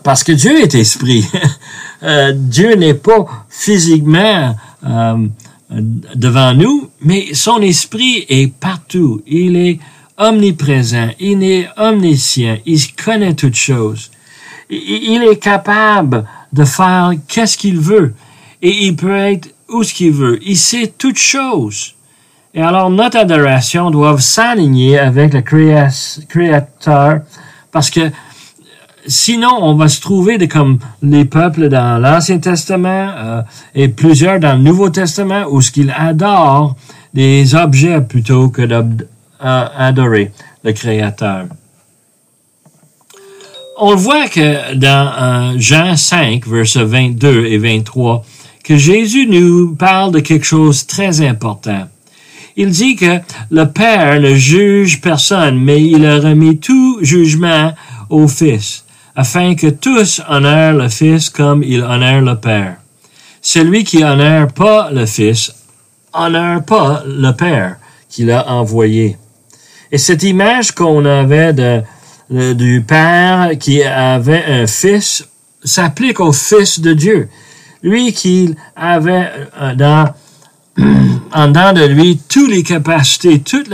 Parce 0.04 0.24
que 0.24 0.32
Dieu 0.32 0.62
est 0.62 0.74
esprit. 0.74 1.26
euh, 2.02 2.32
Dieu 2.34 2.74
n'est 2.76 2.94
pas 2.94 3.26
physiquement 3.48 4.56
euh, 4.86 5.26
devant 5.70 6.54
nous, 6.54 6.89
mais 7.02 7.34
son 7.34 7.60
esprit 7.62 8.26
est 8.28 8.52
partout. 8.52 9.22
Il 9.26 9.56
est 9.56 9.78
omniprésent, 10.18 11.10
il 11.18 11.42
est 11.42 11.68
omniscient, 11.76 12.58
il 12.66 12.80
connaît 12.94 13.34
toutes 13.34 13.56
choses. 13.56 14.10
Il 14.68 15.22
est 15.24 15.42
capable 15.42 16.26
de 16.52 16.64
faire 16.64 17.12
qu'est-ce 17.26 17.56
qu'il 17.56 17.78
veut 17.78 18.14
et 18.62 18.86
il 18.86 18.96
peut 18.96 19.16
être 19.16 19.48
où 19.68 19.82
ce 19.82 19.94
qu'il 19.94 20.12
veut. 20.12 20.38
Il 20.44 20.56
sait 20.56 20.92
toutes 20.98 21.18
choses. 21.18 21.94
Et 22.52 22.60
alors 22.60 22.90
notre 22.90 23.18
adoration 23.18 23.90
doit 23.90 24.18
s'aligner 24.20 24.98
avec 24.98 25.32
le 25.32 25.40
Créateur 26.28 27.20
parce 27.70 27.90
que 27.90 28.10
sinon 29.10 29.58
on 29.60 29.74
va 29.74 29.88
se 29.88 30.00
trouver 30.00 30.48
comme 30.48 30.78
les 31.02 31.24
peuples 31.24 31.68
dans 31.68 32.00
l'Ancien 32.00 32.38
Testament 32.38 33.12
euh, 33.16 33.42
et 33.74 33.88
plusieurs 33.88 34.40
dans 34.40 34.54
le 34.54 34.62
Nouveau 34.62 34.88
Testament 34.88 35.44
où 35.50 35.60
ce 35.60 35.70
qu'ils 35.70 35.94
adorent 35.96 36.76
des 37.12 37.54
objets 37.54 38.00
plutôt 38.00 38.48
que 38.48 38.62
d'adorer 38.62 40.32
le 40.62 40.72
Créateur. 40.72 41.46
On 43.78 43.96
voit 43.96 44.28
que 44.28 44.74
dans 44.74 45.12
euh, 45.18 45.54
Jean 45.58 45.96
5, 45.96 46.46
versets 46.46 46.84
22 46.84 47.46
et 47.46 47.58
23, 47.58 48.22
que 48.62 48.76
Jésus 48.76 49.26
nous 49.26 49.74
parle 49.74 50.12
de 50.12 50.20
quelque 50.20 50.44
chose 50.44 50.82
de 50.82 50.86
très 50.86 51.26
important. 51.26 51.88
Il 52.56 52.70
dit 52.70 52.94
que 52.94 53.20
le 53.50 53.64
Père 53.64 54.20
ne 54.20 54.34
juge 54.34 55.00
personne, 55.00 55.58
mais 55.58 55.82
il 55.82 56.04
a 56.04 56.18
remis 56.18 56.58
tout 56.58 56.98
jugement 57.00 57.72
au 58.10 58.28
Fils, 58.28 58.84
afin 59.16 59.54
que 59.54 59.68
tous 59.68 60.22
honorent 60.28 60.74
le 60.74 60.88
Fils 60.88 61.30
comme 61.30 61.62
il 61.62 61.82
honore 61.82 62.20
le 62.20 62.34
Père. 62.36 62.76
Celui 63.42 63.84
qui 63.84 64.04
honore 64.04 64.48
pas 64.48 64.90
le 64.90 65.06
Fils 65.06 65.52
honore 66.12 66.62
pas 66.64 67.02
le 67.06 67.30
Père 67.32 67.76
qui 68.08 68.24
l'a 68.24 68.48
envoyé. 68.48 69.16
Et 69.92 69.98
cette 69.98 70.22
image 70.22 70.72
qu'on 70.72 71.04
avait 71.04 71.52
de, 71.52 71.82
du 72.54 72.84
Père 72.86 73.50
qui 73.58 73.82
avait 73.82 74.44
un 74.44 74.66
Fils 74.66 75.26
s'applique 75.62 76.20
au 76.20 76.32
Fils 76.32 76.80
de 76.80 76.92
Dieu. 76.92 77.28
Lui 77.82 78.12
qui 78.12 78.54
avait 78.76 79.30
euh, 79.60 80.04
en 81.32 81.48
dedans 81.48 81.72
de 81.72 81.84
lui 81.86 82.20
toutes 82.28 82.50
les 82.50 82.62
capacités, 82.62 83.40
toutes 83.40 83.68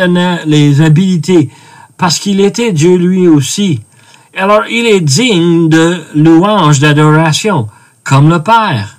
les 0.47 0.81
habilités, 0.81 1.51
parce 1.97 2.19
qu'il 2.19 2.41
était 2.41 2.73
Dieu 2.73 2.97
lui 2.97 3.27
aussi. 3.27 3.81
Alors 4.39 4.65
il 4.71 4.85
est 4.85 5.01
digne 5.01 5.71
de 5.71 5.97
louange, 6.15 6.79
d'adoration, 6.79 7.69
comme 8.05 8.29
le 8.29 8.43
Père. 8.43 8.99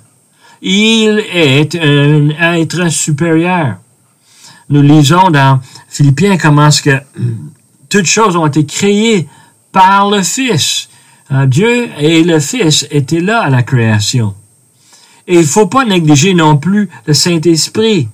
Il 0.60 1.24
est 1.32 1.76
un 1.76 2.54
être 2.54 2.88
supérieur. 2.88 3.76
Nous 4.68 4.82
lisons 4.82 5.30
dans 5.30 5.60
Philippiens 5.88 6.36
comment 6.36 6.72
ce 6.72 6.82
que 6.82 6.90
toutes 7.88 8.06
choses 8.06 8.34
ont 8.34 8.48
été 8.48 8.66
créées 8.66 9.28
par 9.70 10.10
le 10.10 10.24
Fils. 10.24 10.88
Euh, 11.30 11.46
Dieu 11.46 11.88
et 12.00 12.24
le 12.24 12.40
Fils 12.40 12.88
étaient 12.90 13.20
là 13.20 13.42
à 13.42 13.48
la 13.48 13.62
création. 13.62 14.34
Et 15.28 15.38
il 15.38 15.46
faut 15.46 15.68
pas 15.68 15.84
négliger 15.84 16.34
non 16.34 16.56
plus 16.56 16.88
le 17.06 17.14
Saint-Esprit. 17.14 18.08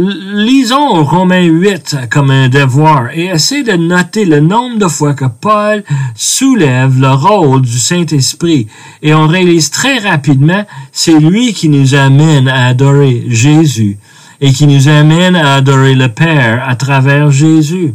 Lisons 0.00 1.02
Romains 1.02 1.46
8 1.46 1.96
comme 2.08 2.30
un 2.30 2.48
devoir 2.48 3.10
et 3.12 3.26
essayez 3.26 3.64
de 3.64 3.72
noter 3.72 4.24
le 4.24 4.38
nombre 4.38 4.78
de 4.78 4.86
fois 4.86 5.14
que 5.14 5.24
Paul 5.24 5.82
soulève 6.14 7.00
le 7.00 7.10
rôle 7.10 7.62
du 7.62 7.78
Saint-Esprit 7.78 8.68
et 9.02 9.12
on 9.12 9.26
réalise 9.26 9.70
très 9.70 9.98
rapidement 9.98 10.64
c'est 10.92 11.18
lui 11.18 11.52
qui 11.52 11.68
nous 11.68 11.94
amène 11.96 12.48
à 12.48 12.66
adorer 12.68 13.24
Jésus 13.26 13.98
et 14.40 14.52
qui 14.52 14.68
nous 14.68 14.88
amène 14.88 15.34
à 15.34 15.54
adorer 15.54 15.96
le 15.96 16.08
Père 16.08 16.64
à 16.68 16.76
travers 16.76 17.32
Jésus. 17.32 17.94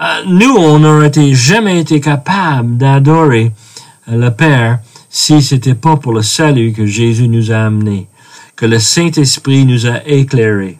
Euh, 0.00 0.04
nous, 0.28 0.54
on 0.56 0.78
n'aurait 0.78 1.10
jamais 1.32 1.80
été 1.80 2.00
capable 2.00 2.76
d'adorer 2.76 3.50
le 4.06 4.28
Père 4.30 4.78
si 5.08 5.42
c'était 5.42 5.74
pas 5.74 5.96
pour 5.96 6.12
le 6.12 6.22
salut 6.22 6.72
que 6.72 6.86
Jésus 6.86 7.26
nous 7.26 7.50
a 7.50 7.56
amené, 7.56 8.06
que 8.54 8.66
le 8.66 8.78
Saint-Esprit 8.78 9.64
nous 9.64 9.86
a 9.86 10.06
éclairés. 10.06 10.78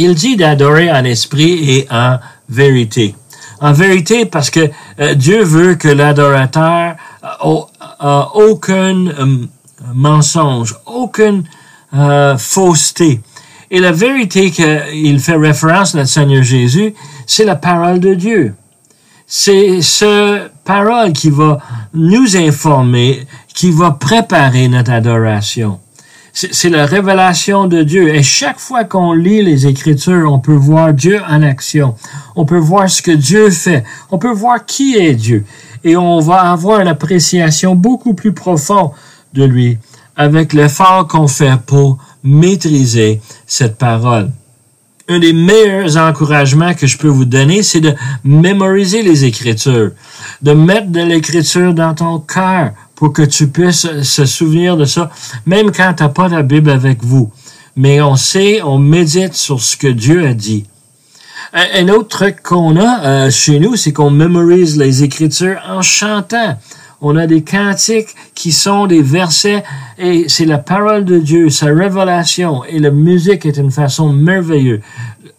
Il 0.00 0.14
dit 0.14 0.36
d'adorer 0.36 0.92
en 0.92 1.02
esprit 1.02 1.70
et 1.72 1.88
en 1.90 2.18
vérité. 2.48 3.16
En 3.60 3.72
vérité, 3.72 4.26
parce 4.26 4.48
que 4.48 4.70
euh, 5.00 5.14
Dieu 5.14 5.42
veut 5.42 5.74
que 5.74 5.88
l'adorateur 5.88 6.94
ait 7.24 8.24
aucun 8.34 9.08
euh, 9.08 9.46
mensonge, 9.92 10.76
aucune 10.86 11.42
euh, 11.94 12.38
fausseté. 12.38 13.20
Et 13.72 13.80
la 13.80 13.90
vérité 13.90 14.52
qu'il 14.52 15.18
fait 15.18 15.34
référence, 15.34 15.94
notre 15.94 16.08
Seigneur 16.08 16.44
Jésus, 16.44 16.94
c'est 17.26 17.44
la 17.44 17.56
parole 17.56 17.98
de 17.98 18.14
Dieu. 18.14 18.54
C'est 19.26 19.82
ce 19.82 20.48
parole 20.64 21.12
qui 21.12 21.30
va 21.30 21.58
nous 21.92 22.36
informer, 22.36 23.26
qui 23.52 23.72
va 23.72 23.90
préparer 23.90 24.68
notre 24.68 24.92
adoration. 24.92 25.80
C'est 26.40 26.70
la 26.70 26.86
révélation 26.86 27.66
de 27.66 27.82
Dieu. 27.82 28.14
Et 28.14 28.22
chaque 28.22 28.60
fois 28.60 28.84
qu'on 28.84 29.12
lit 29.12 29.42
les 29.42 29.66
Écritures, 29.66 30.32
on 30.32 30.38
peut 30.38 30.54
voir 30.54 30.94
Dieu 30.94 31.20
en 31.28 31.42
action. 31.42 31.96
On 32.36 32.44
peut 32.44 32.58
voir 32.58 32.88
ce 32.88 33.02
que 33.02 33.10
Dieu 33.10 33.50
fait. 33.50 33.82
On 34.12 34.18
peut 34.18 34.30
voir 34.30 34.64
qui 34.64 34.94
est 34.94 35.14
Dieu. 35.14 35.44
Et 35.82 35.96
on 35.96 36.20
va 36.20 36.52
avoir 36.52 36.78
une 36.78 36.86
appréciation 36.86 37.74
beaucoup 37.74 38.14
plus 38.14 38.32
profonde 38.32 38.92
de 39.34 39.42
lui 39.42 39.78
avec 40.14 40.52
l'effort 40.52 41.08
qu'on 41.08 41.26
fait 41.26 41.58
pour 41.66 41.98
maîtriser 42.22 43.20
cette 43.44 43.76
parole. 43.76 44.30
Un 45.08 45.18
des 45.18 45.32
meilleurs 45.32 45.96
encouragements 45.96 46.74
que 46.74 46.86
je 46.86 46.98
peux 46.98 47.08
vous 47.08 47.24
donner, 47.24 47.64
c'est 47.64 47.80
de 47.80 47.96
mémoriser 48.22 49.02
les 49.02 49.24
Écritures, 49.24 49.90
de 50.42 50.52
mettre 50.52 50.90
de 50.92 51.00
l'Écriture 51.00 51.74
dans 51.74 51.94
ton 51.94 52.20
cœur 52.20 52.74
pour 52.98 53.12
que 53.12 53.22
tu 53.22 53.46
puisses 53.46 54.02
se 54.02 54.26
souvenir 54.26 54.76
de 54.76 54.84
ça, 54.84 55.08
même 55.46 55.70
quand 55.70 55.94
tu 55.96 56.02
n'as 56.02 56.08
pas 56.08 56.26
la 56.26 56.42
Bible 56.42 56.68
avec 56.68 57.04
vous. 57.04 57.30
Mais 57.76 58.00
on 58.00 58.16
sait, 58.16 58.60
on 58.62 58.78
médite 58.78 59.34
sur 59.34 59.60
ce 59.60 59.76
que 59.76 59.86
Dieu 59.86 60.26
a 60.26 60.34
dit. 60.34 60.66
Un, 61.52 61.88
autre 61.90 62.08
truc 62.08 62.42
qu'on 62.42 62.76
a 62.76 63.04
euh, 63.04 63.30
chez 63.30 63.60
nous, 63.60 63.76
c'est 63.76 63.92
qu'on 63.92 64.10
mémorise 64.10 64.76
les 64.76 65.04
Écritures 65.04 65.60
en 65.68 65.80
chantant. 65.80 66.58
On 67.00 67.14
a 67.14 67.28
des 67.28 67.42
cantiques 67.42 68.08
qui 68.34 68.50
sont 68.50 68.88
des 68.88 69.00
versets 69.02 69.62
et 69.96 70.24
c'est 70.28 70.44
la 70.44 70.58
parole 70.58 71.04
de 71.04 71.18
Dieu, 71.18 71.50
sa 71.50 71.66
révélation 71.66 72.64
et 72.64 72.80
la 72.80 72.90
musique 72.90 73.46
est 73.46 73.58
une 73.58 73.70
façon 73.70 74.12
merveilleuse. 74.12 74.80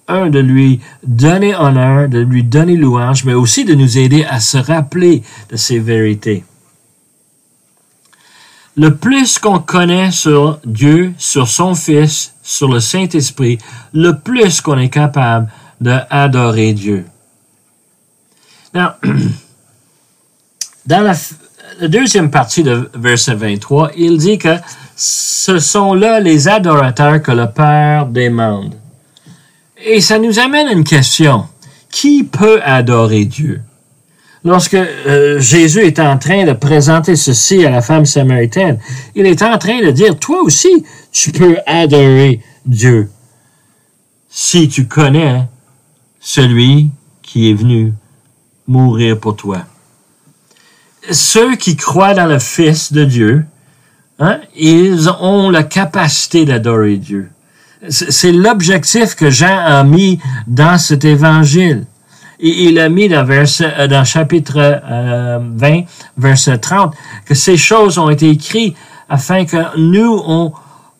Un, 0.07 0.29
de 0.29 0.39
lui 0.39 0.79
donner 1.05 1.53
honneur, 1.55 2.07
de 2.07 2.19
lui 2.19 2.43
donner 2.43 2.77
louange, 2.77 3.25
mais 3.25 3.33
aussi 3.33 3.65
de 3.65 3.75
nous 3.75 3.97
aider 3.97 4.23
à 4.23 4.39
se 4.39 4.57
rappeler 4.57 5.23
de 5.51 5.57
ces 5.57 5.77
vérités 5.77 6.45
le 8.75 8.95
plus 8.95 9.39
qu'on 9.39 9.59
connaît 9.59 10.11
sur 10.11 10.59
Dieu, 10.65 11.13
sur 11.17 11.47
son 11.47 11.75
Fils, 11.75 12.33
sur 12.43 12.69
le 12.69 12.79
Saint-Esprit, 12.79 13.57
le 13.93 14.17
plus 14.19 14.61
qu'on 14.61 14.77
est 14.77 14.89
capable 14.89 15.51
d'adorer 15.81 16.73
Dieu. 16.73 17.05
dans 18.73 18.93
la, 20.85 21.13
deuxième 21.87 22.29
partie 22.29 22.63
de 22.63 22.89
verset 22.93 23.35
23, 23.35 23.91
il 23.97 24.17
dit 24.17 24.37
que 24.37 24.55
ce 24.95 25.59
sont 25.59 25.93
là 25.93 26.19
les 26.19 26.47
adorateurs 26.47 27.21
que 27.21 27.31
le 27.31 27.49
Père 27.49 28.05
demande. 28.05 28.75
Et 29.83 30.01
ça 30.01 30.19
nous 30.19 30.39
amène 30.39 30.67
à 30.67 30.73
une 30.73 30.83
question. 30.83 31.47
Qui 31.89 32.23
peut 32.23 32.61
adorer 32.63 33.25
Dieu? 33.25 33.61
Lorsque 34.43 34.75
euh, 34.75 35.39
Jésus 35.39 35.81
est 35.81 35.99
en 35.99 36.17
train 36.17 36.45
de 36.45 36.53
présenter 36.53 37.15
ceci 37.15 37.65
à 37.65 37.69
la 37.69 37.81
femme 37.81 38.05
samaritaine, 38.05 38.79
il 39.15 39.25
est 39.25 39.41
en 39.41 39.57
train 39.57 39.81
de 39.81 39.91
dire, 39.91 40.17
toi 40.17 40.41
aussi, 40.43 40.85
tu 41.11 41.31
peux 41.31 41.57
adorer 41.65 42.41
Dieu 42.65 43.09
si 44.29 44.69
tu 44.69 44.87
connais 44.87 45.47
celui 46.19 46.91
qui 47.21 47.49
est 47.49 47.53
venu 47.53 47.93
mourir 48.67 49.19
pour 49.19 49.35
toi. 49.35 49.65
Ceux 51.11 51.55
qui 51.55 51.75
croient 51.75 52.13
dans 52.13 52.27
le 52.27 52.39
Fils 52.39 52.93
de 52.93 53.03
Dieu, 53.05 53.45
hein, 54.19 54.39
ils 54.55 55.09
ont 55.09 55.49
la 55.49 55.63
capacité 55.63 56.45
d'adorer 56.45 56.97
Dieu. 56.97 57.29
C'est 57.89 58.33
l'objectif 58.33 59.15
que 59.15 59.29
Jean 59.29 59.57
a 59.57 59.83
mis 59.83 60.19
dans 60.47 60.77
cet 60.77 61.05
évangile 61.05 61.85
il 62.39 62.79
a 62.79 62.89
mis 62.89 63.09
dans, 63.09 63.27
euh, 63.29 64.03
chapitre 64.05 64.81
20, 64.81 65.71
euh, 65.71 65.81
verset 66.17 66.57
30, 66.57 66.93
que 67.25 67.35
ces 67.35 67.57
choses 67.57 67.97
ont 67.97 68.09
été 68.09 68.29
écrites 68.29 68.75
afin 69.09 69.45
que 69.45 69.77
nous, 69.77 70.21
on, 70.25 70.53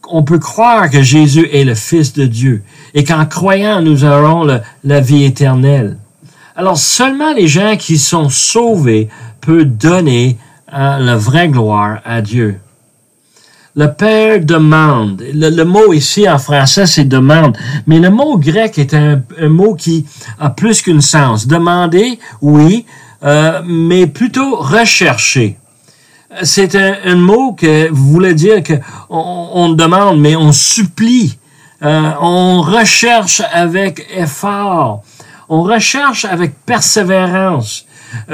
on 0.10 0.24
peut 0.24 0.40
croire 0.40 0.90
que 0.90 1.02
Jésus 1.02 1.48
est 1.52 1.64
le 1.64 1.76
Fils 1.76 2.14
de 2.14 2.26
Dieu 2.26 2.64
et 2.94 3.04
qu'en 3.04 3.26
croyant, 3.26 3.82
nous 3.82 4.04
aurons 4.04 4.48
la 4.84 5.00
vie 5.00 5.24
éternelle. 5.24 5.98
Alors 6.56 6.78
seulement 6.78 7.32
les 7.34 7.48
gens 7.48 7.78
qui 7.78 7.98
sont 7.98 8.30
sauvés 8.30 9.08
peuvent 9.40 9.64
donner 9.64 10.38
euh, 10.74 10.98
la 11.00 11.16
vraie 11.16 11.48
gloire 11.48 12.00
à 12.04 12.22
Dieu. 12.22 12.60
Le 13.76 13.94
Père 13.94 14.44
demande. 14.44 15.24
Le, 15.34 15.64
mot 15.64 15.94
ici 15.94 16.28
en 16.28 16.40
français, 16.40 16.88
c'est 16.88 17.06
demande. 17.06 17.56
Mais 17.86 18.00
le 18.00 18.10
mot 18.10 18.38
grec 18.38 18.80
est 18.80 18.94
un, 18.94 19.22
mot 19.48 19.76
qui 19.76 20.06
a 20.40 20.50
plus 20.50 20.82
qu'une 20.82 21.02
sens. 21.02 21.46
Demander, 21.46 22.20
oui, 22.42 22.86
euh, 23.24 23.62
mais 23.66 24.08
plutôt 24.08 24.56
rechercher. 24.56 25.58
C'est 26.44 26.76
un, 26.76 27.16
mot 27.16 27.54
que 27.54 27.90
voulait 27.92 28.34
dire 28.34 28.64
que 28.64 28.74
on, 29.10 29.70
demande, 29.70 30.20
mais 30.20 30.36
on 30.36 30.52
supplie. 30.52 31.38
Euh, 31.84 32.12
on 32.22 32.62
recherche 32.62 33.42
avec 33.52 34.08
effort. 34.16 35.04
On 35.48 35.62
recherche 35.62 36.26
avec 36.26 36.54
persévérance. 36.66 37.86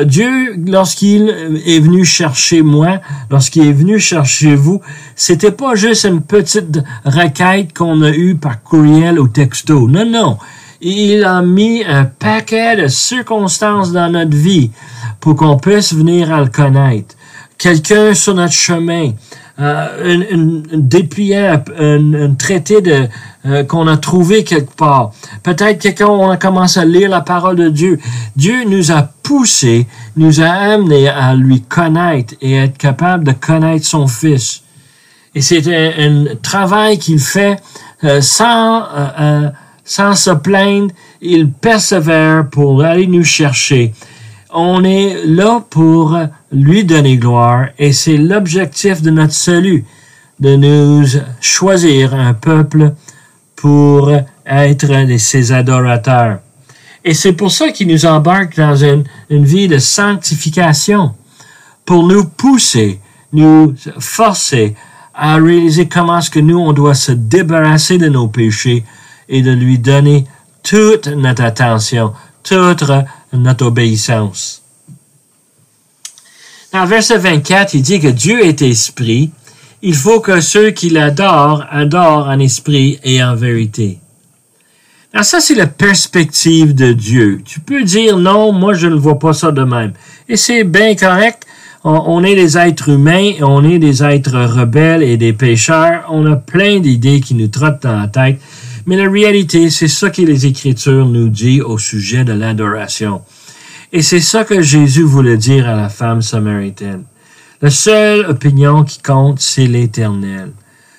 Dieu, 0.04 0.56
lorsqu'il 0.68 1.30
est 1.66 1.80
venu 1.80 2.06
chercher 2.06 2.62
moi, 2.62 3.00
lorsqu'il 3.30 3.68
est 3.68 3.74
venu 3.74 4.00
chercher 4.00 4.56
vous, 4.56 4.82
c'était 5.16 5.52
pas 5.52 5.76
juste 5.76 6.06
une 6.06 6.22
petite 6.22 6.80
requête 7.04 7.74
qu'on 7.74 8.02
a 8.02 8.12
eue 8.12 8.36
par 8.36 8.64
courriel 8.64 9.20
ou 9.20 9.28
texto. 9.28 9.88
Non, 9.88 10.06
non. 10.06 10.38
Il 10.82 11.24
a 11.24 11.42
mis 11.42 11.84
un 11.84 12.06
paquet 12.06 12.76
de 12.76 12.88
circonstances 12.88 13.92
dans 13.92 14.10
notre 14.12 14.36
vie 14.36 14.72
pour 15.20 15.36
qu'on 15.36 15.58
puisse 15.58 15.94
venir 15.94 16.34
à 16.34 16.42
le 16.42 16.50
connaître. 16.50 17.16
Quelqu'un 17.58 18.14
sur 18.14 18.36
notre 18.36 18.54
chemin, 18.54 19.12
euh, 19.58 20.24
un, 20.34 20.62
dépliant, 20.74 21.64
un, 21.80 22.34
traité 22.34 22.82
de 22.82 23.08
euh, 23.46 23.64
qu'on 23.64 23.88
a 23.88 23.96
trouvé 23.96 24.44
quelque 24.44 24.76
part. 24.76 25.12
Peut-être 25.44 25.82
que 25.82 25.88
quand 25.90 26.10
on 26.10 26.30
a 26.30 26.38
commencé 26.38 26.80
à 26.80 26.86
lire 26.86 27.10
la 27.10 27.22
parole 27.22 27.56
de 27.56 27.70
Dieu, 27.70 28.00
Dieu 28.36 28.66
nous 28.68 28.92
a 28.92 29.04
poussé, 29.24 29.88
nous 30.18 30.42
a 30.42 30.50
amené 30.50 31.08
à 31.08 31.36
lui 31.36 31.62
connaître 31.62 32.34
et 32.42 32.58
être 32.58 32.78
capable 32.78 33.24
de 33.24 33.32
connaître 33.32 33.86
son 33.86 34.08
Fils. 34.08 34.62
Et 35.34 35.42
c'est 35.42 35.64
un, 35.68 36.26
travail 36.42 36.98
qu'il 36.98 37.20
fait 37.20 37.58
euh, 38.04 38.20
sans 38.22 38.84
sans 39.86 40.16
se 40.16 40.32
plaindre. 40.32 40.92
Il 41.22 41.52
persévère 41.52 42.50
pour 42.50 42.84
aller 42.84 43.08
nous 43.08 43.24
chercher. 43.24 43.94
On 44.58 44.86
est 44.86 45.26
là 45.26 45.62
pour 45.70 46.18
lui 46.50 46.86
donner 46.86 47.18
gloire 47.18 47.68
et 47.78 47.92
c'est 47.92 48.16
l'objectif 48.16 49.02
de 49.02 49.12
notre 49.12 49.34
salut, 49.34 49.84
de 50.40 50.56
nous 50.56 51.06
choisir 51.42 52.14
un 52.14 52.34
peuple 52.34 52.94
pour 53.58 54.14
être 54.46 55.18
ses 55.18 55.52
adorateurs. 55.52 56.40
Et 57.04 57.14
c'est 57.14 57.34
pour 57.34 57.52
ça 57.52 57.72
qu'il 57.72 57.90
nous 57.90 58.06
embarque 58.06 58.56
dans 58.56 58.78
une, 58.78 59.04
vie 59.30 59.68
de 59.68 59.78
sanctification, 59.78 61.14
pour 61.84 62.08
nous 62.08 62.24
pousser, 62.24 63.02
nous 63.34 63.76
forcer 64.00 64.74
à 65.14 65.36
réaliser 65.36 65.90
comment 65.90 66.20
est-ce 66.20 66.32
que 66.32 66.40
nous, 66.40 66.60
on 66.60 66.72
doit 66.72 66.96
se 66.96 67.12
débarrasser 67.12 67.98
de 67.98 68.08
nos 68.08 68.30
péchés 68.30 68.86
et 69.28 69.42
de 69.42 69.52
lui 69.52 69.80
donner 69.80 70.26
toute 70.64 71.08
notre 71.08 71.44
attention, 71.44 72.14
toute 72.42 72.86
notre 73.38 73.66
obéissance. 73.66 74.64
Dans 76.74 76.86
verset 76.86 77.18
24, 77.18 77.74
il 77.74 77.82
dit 77.82 78.00
que 78.00 78.08
Dieu 78.08 78.46
est 78.46 78.62
esprit. 78.62 79.32
Il 79.82 79.96
faut 79.96 80.20
que 80.20 80.42
ceux 80.42 80.72
qui 80.72 80.90
l'adorent 80.90 81.64
adorent 81.70 82.28
en 82.28 82.40
esprit 82.40 83.00
et 83.04 83.24
en 83.24 83.36
vérité. 83.36 84.00
Alors 85.14 85.24
ça, 85.24 85.40
c'est 85.40 85.56
la 85.56 85.68
perspective 85.68 86.76
de 86.76 86.92
Dieu. 86.92 87.42
Tu 87.46 87.62
peux 87.62 87.84
dire 87.84 88.18
non, 88.18 88.52
moi 88.52 88.74
je 88.74 88.88
ne 88.88 88.96
vois 88.96 89.18
pas 89.18 89.32
ça 89.32 89.54
de 89.54 89.64
même. 89.64 89.94
Et 90.28 90.36
c'est 90.36 90.66
bien 90.66 90.94
correct. 90.96 91.46
On, 91.86 92.24
est 92.24 92.36
des 92.36 92.58
êtres 92.58 92.90
humains, 92.90 93.34
on 93.42 93.64
est 93.64 93.78
des 93.78 94.04
êtres 94.04 94.38
rebelles 94.38 95.04
et 95.04 95.18
des 95.18 95.34
pécheurs. 95.34 96.04
On 96.10 96.26
a 96.26 96.36
plein 96.36 96.80
d'idées 96.80 97.22
qui 97.22 97.36
nous 97.36 97.48
trottent 97.48 97.84
dans 97.84 97.98
la 97.98 98.08
tête. 98.08 98.42
Mais 98.86 98.98
la 98.98 99.10
réalité, 99.10 99.70
c'est 99.70 99.88
ça 99.88 100.10
que 100.10 100.22
les 100.22 100.46
Écritures 100.46 101.06
nous 101.08 101.30
disent 101.30 101.62
au 101.62 101.78
sujet 101.78 102.24
de 102.24 102.34
l'adoration. 102.34 103.22
Et 103.92 104.02
c'est 104.02 104.20
ça 104.20 104.44
que 104.44 104.62
Jésus 104.62 105.04
voulait 105.04 105.38
dire 105.38 105.68
à 105.68 105.76
la 105.76 105.90
femme 105.90 106.22
samaritaine. 106.22 107.04
La 107.62 107.70
seule 107.70 108.26
opinion 108.26 108.84
qui 108.84 109.02
compte, 109.02 109.40
c'est 109.40 109.66
l'éternel. 109.66 110.52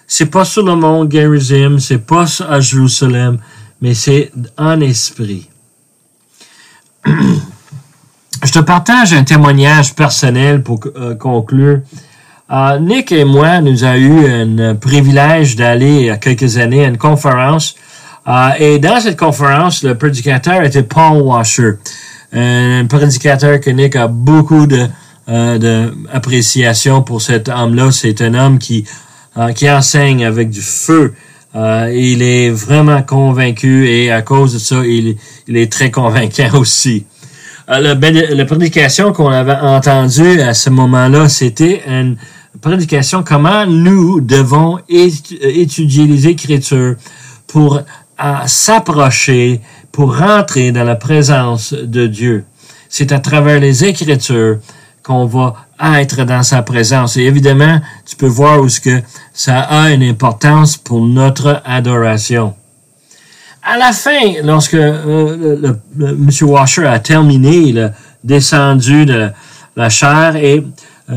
C'est 0.06 0.26
pas 0.26 0.44
sur 0.44 0.64
le 0.64 0.74
mont 0.74 1.08
Gerizim, 1.08 1.78
c'est 1.78 2.04
pas 2.04 2.26
à 2.48 2.60
Jérusalem, 2.60 3.38
mais 3.80 3.94
c'est 3.94 4.32
en 4.56 4.80
esprit. 4.80 5.48
Je 7.06 8.52
te 8.52 8.60
partage 8.60 9.12
un 9.12 9.24
témoignage 9.24 9.94
personnel 9.94 10.62
pour 10.62 10.80
euh, 10.96 11.14
conclure. 11.14 11.80
Euh, 12.50 12.78
Nick 12.78 13.10
et 13.12 13.24
moi, 13.24 13.60
nous 13.60 13.84
avons 13.84 13.96
eu 13.96 14.60
un 14.60 14.74
privilège 14.76 15.56
d'aller 15.56 15.94
il 15.94 16.06
y 16.06 16.10
a 16.10 16.16
quelques 16.16 16.58
années 16.58 16.84
à 16.84 16.88
une 16.88 16.98
conférence. 16.98 17.74
Euh, 18.28 18.50
et 18.58 18.78
dans 18.78 19.00
cette 19.00 19.18
conférence, 19.18 19.82
le 19.82 19.96
prédicateur 19.96 20.62
était 20.62 20.82
Paul 20.82 21.22
Washer 21.22 21.74
un 22.32 22.86
prédicateur 22.86 23.60
que 23.60 23.70
Nick 23.70 23.96
a 23.96 24.08
beaucoup 24.08 24.66
de 24.66 24.86
euh, 25.28 25.90
pour 27.04 27.22
cet 27.22 27.48
homme-là. 27.48 27.90
C'est 27.92 28.20
un 28.20 28.34
homme 28.34 28.58
qui 28.58 28.84
euh, 29.38 29.52
qui 29.52 29.70
enseigne 29.70 30.24
avec 30.24 30.50
du 30.50 30.62
feu. 30.62 31.14
Euh, 31.54 31.90
il 31.94 32.22
est 32.22 32.50
vraiment 32.50 33.02
convaincu 33.02 33.88
et 33.88 34.10
à 34.10 34.22
cause 34.22 34.52
de 34.54 34.58
ça, 34.58 34.76
il, 34.84 35.16
est 35.48 35.72
très 35.72 35.90
convaincant 35.90 36.54
aussi. 36.58 37.06
Euh, 37.70 37.94
la 37.94 38.44
prédication 38.44 39.12
qu'on 39.12 39.28
avait 39.28 39.56
entendue 39.56 40.40
à 40.40 40.54
ce 40.54 40.70
moment-là, 40.70 41.28
c'était 41.28 41.82
une 41.88 42.16
prédication 42.60 43.22
comment 43.22 43.66
nous 43.66 44.20
devons 44.20 44.78
étudier 44.88 46.06
les 46.06 46.28
Écritures 46.28 46.96
pour 47.46 47.82
s'approcher 48.46 49.60
pour 49.92 50.18
rentrer 50.18 50.72
dans 50.72 50.84
la 50.84 50.96
présence 50.96 51.72
de 51.72 52.06
Dieu? 52.06 52.44
C'est 52.88 53.12
à 53.12 53.18
travers 53.18 53.60
les 53.60 53.84
Écritures 53.84 54.58
qu'on 55.02 55.26
va 55.26 55.54
être 56.00 56.24
dans 56.24 56.42
sa 56.42 56.62
présence. 56.62 57.16
Et 57.16 57.22
évidemment, 57.22 57.80
tu 58.04 58.16
peux 58.16 58.26
voir 58.26 58.60
où 58.60 58.68
ce 58.68 58.80
que 58.80 59.02
ça 59.32 59.60
a 59.60 59.90
une 59.90 60.02
importance 60.02 60.76
pour 60.76 61.00
notre 61.06 61.62
adoration. 61.64 62.54
À 63.62 63.78
la 63.78 63.92
fin, 63.92 64.42
lorsque 64.44 64.74
euh, 64.74 65.74
M. 65.98 66.28
Washer 66.42 66.86
a 66.86 66.98
terminé, 66.98 67.56
il 67.56 67.78
a 67.80 67.92
descendu 68.22 69.06
de 69.06 69.30
la 69.76 69.88
chair 69.88 70.36
et 70.36 70.58
euh, 70.58 70.62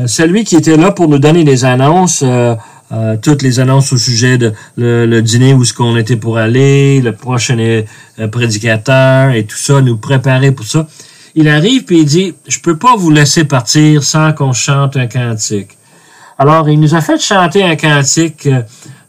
celui 0.06 0.44
qui 0.44 0.56
était 0.56 0.76
là 0.76 0.92
pour 0.92 1.08
nous 1.08 1.18
donner 1.18 1.44
des 1.44 1.64
annonces 1.64 2.22
euh, 2.24 2.54
euh, 2.92 3.16
toutes 3.16 3.42
les 3.42 3.60
annonces 3.60 3.92
au 3.92 3.98
sujet 3.98 4.36
de 4.36 4.52
le, 4.76 5.20
dîner 5.20 5.54
où 5.54 5.64
ce 5.64 5.72
qu'on 5.72 5.96
était 5.96 6.16
pour 6.16 6.38
aller, 6.38 7.00
le 7.00 7.12
prochain 7.12 7.56
euh, 7.56 7.84
prédicateur 8.28 9.30
et 9.30 9.44
tout 9.44 9.56
ça, 9.56 9.80
nous 9.80 9.96
préparer 9.96 10.50
pour 10.50 10.66
ça. 10.66 10.88
Il 11.36 11.48
arrive 11.48 11.84
puis 11.84 12.00
il 12.00 12.04
dit, 12.04 12.34
je 12.48 12.58
peux 12.58 12.76
pas 12.76 12.96
vous 12.96 13.12
laisser 13.12 13.44
partir 13.44 14.02
sans 14.02 14.32
qu'on 14.32 14.52
chante 14.52 14.96
un 14.96 15.06
cantique. 15.06 15.78
Alors, 16.36 16.68
il 16.68 16.80
nous 16.80 16.96
a 16.96 17.00
fait 17.00 17.20
chanter 17.20 17.62
un 17.62 17.76
cantique, 17.76 18.48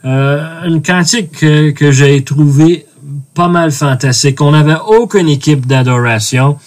euh, 0.06 0.62
un 0.63 0.80
cantique 0.82 1.32
que, 1.32 1.72
que 1.72 1.91
j'ai 1.91 2.24
trouvé 2.24 2.86
pas 3.34 3.48
mal 3.48 3.72
fantastique. 3.72 4.41
On 4.41 4.52
n'avait 4.52 4.78
aucune 4.86 5.28
équipe 5.28 5.65
d'adoration. 5.65 6.58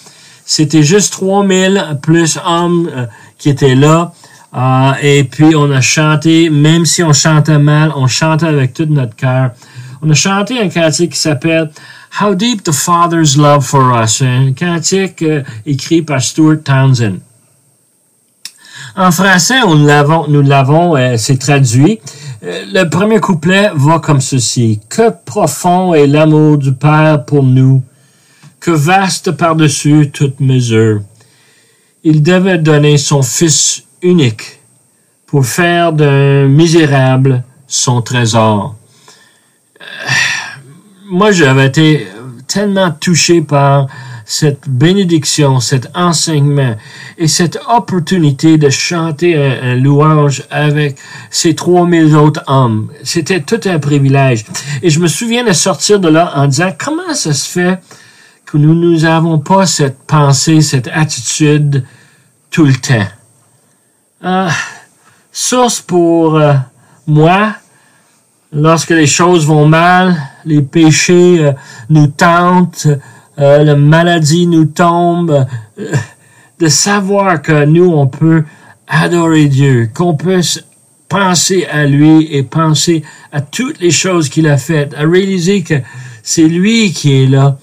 C'était 0.45 0.83
juste 0.83 1.13
3000 1.13 1.97
plus 2.01 2.37
hommes 2.45 3.07
qui 3.37 3.49
étaient 3.49 3.75
là. 3.75 4.13
Ah, 4.53 4.95
et 5.01 5.25
puis 5.25 5.53
on 5.53 5.69
a 5.71 5.81
chanté, 5.81 6.49
même 6.49 6.85
si 6.85 7.03
on 7.03 7.11
chantait 7.11 7.59
mal, 7.59 7.91
on 7.93 8.07
chantait 8.07 8.45
avec 8.45 8.73
tout 8.73 8.85
notre 8.85 9.15
cœur. 9.15 9.51
On 10.01 10.09
a 10.09 10.13
chanté 10.13 10.57
un 10.61 10.69
cantique 10.69 11.11
qui 11.11 11.19
s'appelle 11.19 11.71
How 12.21 12.35
Deep 12.35 12.63
the 12.63 12.71
Father's 12.71 13.35
Love 13.35 13.65
for 13.65 14.01
Us, 14.01 14.21
un 14.21 14.53
cantique 14.53 15.21
euh, 15.23 15.43
écrit 15.65 16.01
par 16.01 16.21
Stuart 16.21 16.63
Townsend. 16.63 17.17
En 18.95 19.11
français, 19.11 19.59
l'avons, 19.77 20.27
nous 20.29 20.41
l'avons, 20.41 20.95
euh, 20.95 21.15
c'est 21.17 21.37
traduit. 21.37 21.99
Euh, 22.45 22.63
le 22.71 22.87
premier 22.87 23.19
couplet 23.19 23.71
va 23.75 23.99
comme 23.99 24.21
ceci. 24.21 24.79
Que 24.87 25.11
profond 25.25 25.93
est 25.93 26.07
l'amour 26.07 26.57
du 26.57 26.73
Père 26.73 27.25
pour 27.25 27.43
nous, 27.43 27.83
que 28.65 28.71
vaste 28.71 29.29
par-dessus 29.29 30.09
toute 30.11 30.39
mesure. 30.39 31.01
Il 32.03 32.23
devait 32.23 32.57
donner 32.57 32.97
son 32.97 33.21
Fils 33.21 33.83
unique 34.01 34.59
pour 35.27 35.45
faire 35.45 35.93
d'un 35.93 36.47
misérable 36.47 37.43
son 37.67 38.01
trésor. 38.01 38.75
Euh, 39.79 39.83
moi, 41.07 41.31
j'avais 41.31 41.67
été 41.67 42.07
tellement 42.47 42.89
touché 42.89 43.41
par 43.41 43.85
cette 44.25 44.67
bénédiction, 44.67 45.59
cet 45.59 45.91
enseignement 45.93 46.75
et 47.19 47.27
cette 47.27 47.59
opportunité 47.67 48.57
de 48.57 48.71
chanter 48.71 49.35
un, 49.37 49.75
louange 49.75 50.41
avec 50.49 50.97
ces 51.29 51.53
trois 51.53 51.85
mille 51.85 52.15
autres 52.15 52.41
hommes. 52.47 52.89
C'était 53.03 53.41
tout 53.41 53.61
un 53.65 53.77
privilège. 53.77 54.43
Et 54.81 54.89
je 54.89 54.99
me 54.99 55.07
souviens 55.07 55.43
de 55.43 55.53
sortir 55.53 55.99
de 55.99 56.07
là 56.07 56.31
en 56.33 56.47
disant 56.47 56.73
comment 56.75 57.13
ça 57.13 57.31
se 57.31 57.47
fait 57.47 57.79
nous 58.57 58.75
nous 58.75 59.39
pas 59.39 59.65
cette 59.65 59.99
pensée, 60.07 60.61
cette 60.61 60.87
attitude 60.87 61.83
tout 62.51 62.65
le 62.65 62.73
temps. 62.73 63.07
Source 65.31 65.81
pour, 65.81 66.37
euh, 66.37 66.53
moi, 67.07 67.55
lorsque 68.53 68.91
les 68.91 69.07
choses 69.07 69.45
vont 69.45 69.67
mal, 69.67 70.15
les 70.45 70.61
péchés 70.61 71.39
euh, 71.39 71.51
nous 71.89 72.07
tentent, 72.07 72.87
euh, 73.37 73.63
la 73.63 73.75
maladie 73.75 74.47
nous 74.47 74.65
tombe, 74.65 75.45
de 76.59 76.67
savoir 76.69 77.41
que 77.41 77.65
nous, 77.65 77.91
on 77.91 78.07
peut 78.07 78.45
adorer 78.87 79.47
Dieu, 79.47 79.89
qu'on 79.93 80.15
peut 80.15 80.41
penser 81.09 81.65
à 81.65 81.85
lui 81.85 82.27
et 82.31 82.43
penser 82.43 83.03
à 83.31 83.41
toutes 83.41 83.79
les 83.79 83.91
choses 83.91 84.29
qu'il 84.29 84.47
a 84.47 84.57
faites, 84.57 84.93
à 84.93 85.01
réaliser 85.01 85.63
que 85.63 85.75
c'est 86.23 86.47
lui 86.47 86.93
qui 86.93 87.23
est 87.23 87.27
là. 87.27 87.57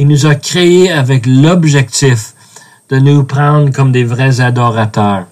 Il 0.00 0.06
nous 0.06 0.26
a 0.26 0.36
créés 0.36 0.92
avec 0.92 1.26
l'objectif 1.26 2.32
de 2.88 2.98
nous 2.98 3.24
prendre 3.24 3.72
comme 3.72 3.90
des 3.90 4.04
vrais 4.04 4.40
adorateurs. 4.40 5.26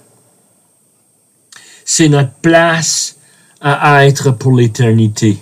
C'est 1.85 2.09
notre 2.09 2.33
place 2.41 3.15
à 3.61 4.05
être 4.05 4.31
pour 4.31 4.51
l'éternité. 4.51 5.37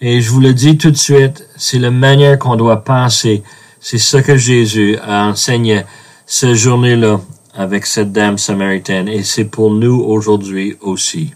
Et 0.00 0.22
je 0.22 0.30
vous 0.30 0.40
le 0.40 0.54
dis 0.54 0.78
tout 0.78 0.90
de 0.90 0.96
suite, 0.96 1.46
c'est 1.56 1.78
la 1.78 1.90
manière 1.90 2.38
qu'on 2.38 2.56
doit 2.56 2.82
penser. 2.82 3.42
C'est 3.78 3.98
ce 3.98 4.16
que 4.16 4.38
Jésus 4.38 4.96
a 5.06 5.26
enseigné 5.26 5.82
ce 6.26 6.54
journée-là 6.54 7.20
avec 7.54 7.84
cette 7.84 8.10
dame 8.10 8.38
samaritaine 8.38 9.06
et 9.06 9.22
c'est 9.22 9.44
pour 9.44 9.70
nous 9.70 10.00
aujourd'hui 10.00 10.78
aussi. 10.80 11.34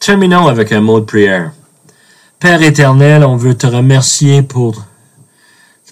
Terminons 0.00 0.48
avec 0.48 0.70
un 0.72 0.82
mot 0.82 1.00
de 1.00 1.06
prière. 1.06 1.52
Père 2.38 2.62
éternel, 2.62 3.24
on 3.24 3.36
veut 3.36 3.56
te 3.56 3.66
remercier 3.66 4.42
pour 4.42 4.84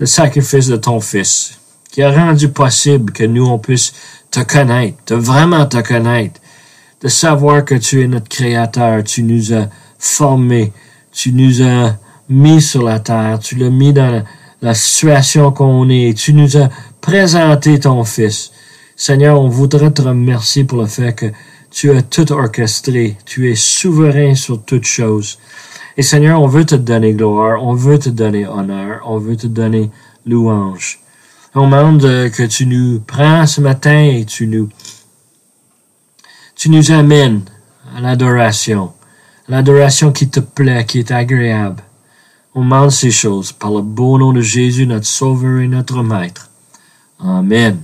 le 0.01 0.07
sacrifice 0.07 0.67
de 0.67 0.77
ton 0.77 1.01
Fils 1.01 1.59
qui 1.91 2.03
a 2.03 2.11
rendu 2.11 2.49
possible 2.49 3.13
que 3.13 3.23
nous, 3.23 3.47
on 3.47 3.59
puisse 3.59 3.93
te 4.33 4.41
connaître, 4.41 4.97
de 5.07 5.15
vraiment 5.15 5.65
te 5.65 5.81
connaître, 5.81 6.41
de 7.01 7.09
savoir 7.09 7.65
que 7.65 7.77
tu 7.77 8.03
es 8.03 8.09
notre 8.09 8.29
Créateur, 8.29 9.05
tu 9.05 9.23
nous 9.23 9.53
as 9.53 9.69
formés, 9.97 10.73
tu 11.13 11.31
nous 11.33 11.63
as 11.63 11.97
mis 12.29 12.61
sur 12.61 12.83
la 12.83 12.99
terre, 12.99 13.39
tu 13.39 13.55
l'as 13.55 13.71
mis 13.71 13.93
dans 13.93 14.25
la, 14.61 14.75
situation 14.75 15.53
qu'on 15.53 15.89
est, 15.89 16.19
tu 16.19 16.33
nous 16.33 16.57
as 16.57 16.69
présenté 17.01 17.79
ton 17.79 18.03
Fils. 18.03 18.51
Seigneur, 18.97 19.41
on 19.41 19.49
voudrait 19.49 19.93
te 19.93 20.03
remercier 20.03 20.65
pour 20.65 20.81
le 20.81 20.87
fait 20.87 21.13
que 21.13 21.27
tu 21.71 21.93
as 21.93 22.03
tout 22.03 22.33
orchestré, 22.33 23.17
tu 23.25 23.53
es 23.53 23.55
souverain 23.55 24.35
sur 24.35 24.65
toutes 24.65 24.87
choses. 24.87 25.39
Et 25.97 26.03
Seigneur, 26.03 26.41
on 26.41 26.49
veut 26.49 26.65
te 26.65 26.75
donner 26.75 27.13
gloire, 27.13 27.63
on 27.63 27.75
veut 27.75 27.99
te 27.99 28.09
donner 28.09 28.47
honneur, 28.47 29.01
on 29.07 29.19
veut 29.19 29.37
te 29.37 29.47
donner 29.47 29.91
louange. 30.27 30.99
On 31.55 31.67
demande 31.67 32.01
que 32.03 32.47
tu 32.47 32.67
nous 32.67 33.01
prends 33.01 33.47
ce 33.47 33.61
matin 33.61 34.03
et 34.03 34.25
tu 34.25 34.49
nous, 34.49 34.69
tu 36.57 36.69
nous 36.69 36.91
amènes 36.91 37.43
à 37.97 38.01
l'adoration, 38.01 38.93
l'adoration 39.49 40.11
qui 40.11 40.29
te 40.29 40.41
plaît, 40.41 40.85
qui 40.85 40.99
est 40.99 41.13
agréable. 41.13 41.83
On 42.57 42.63
demande 42.63 42.91
ces 42.91 43.13
choses 43.13 43.53
par 43.53 43.71
le 43.71 43.83
beau 43.83 44.19
nom 44.19 44.33
de 44.33 44.41
Jésus, 44.41 44.87
notre 44.87 45.07
Sauveur 45.07 45.61
et 45.61 45.69
notre 45.69 46.03
Maître. 46.03 46.51
Amen. 47.21 47.81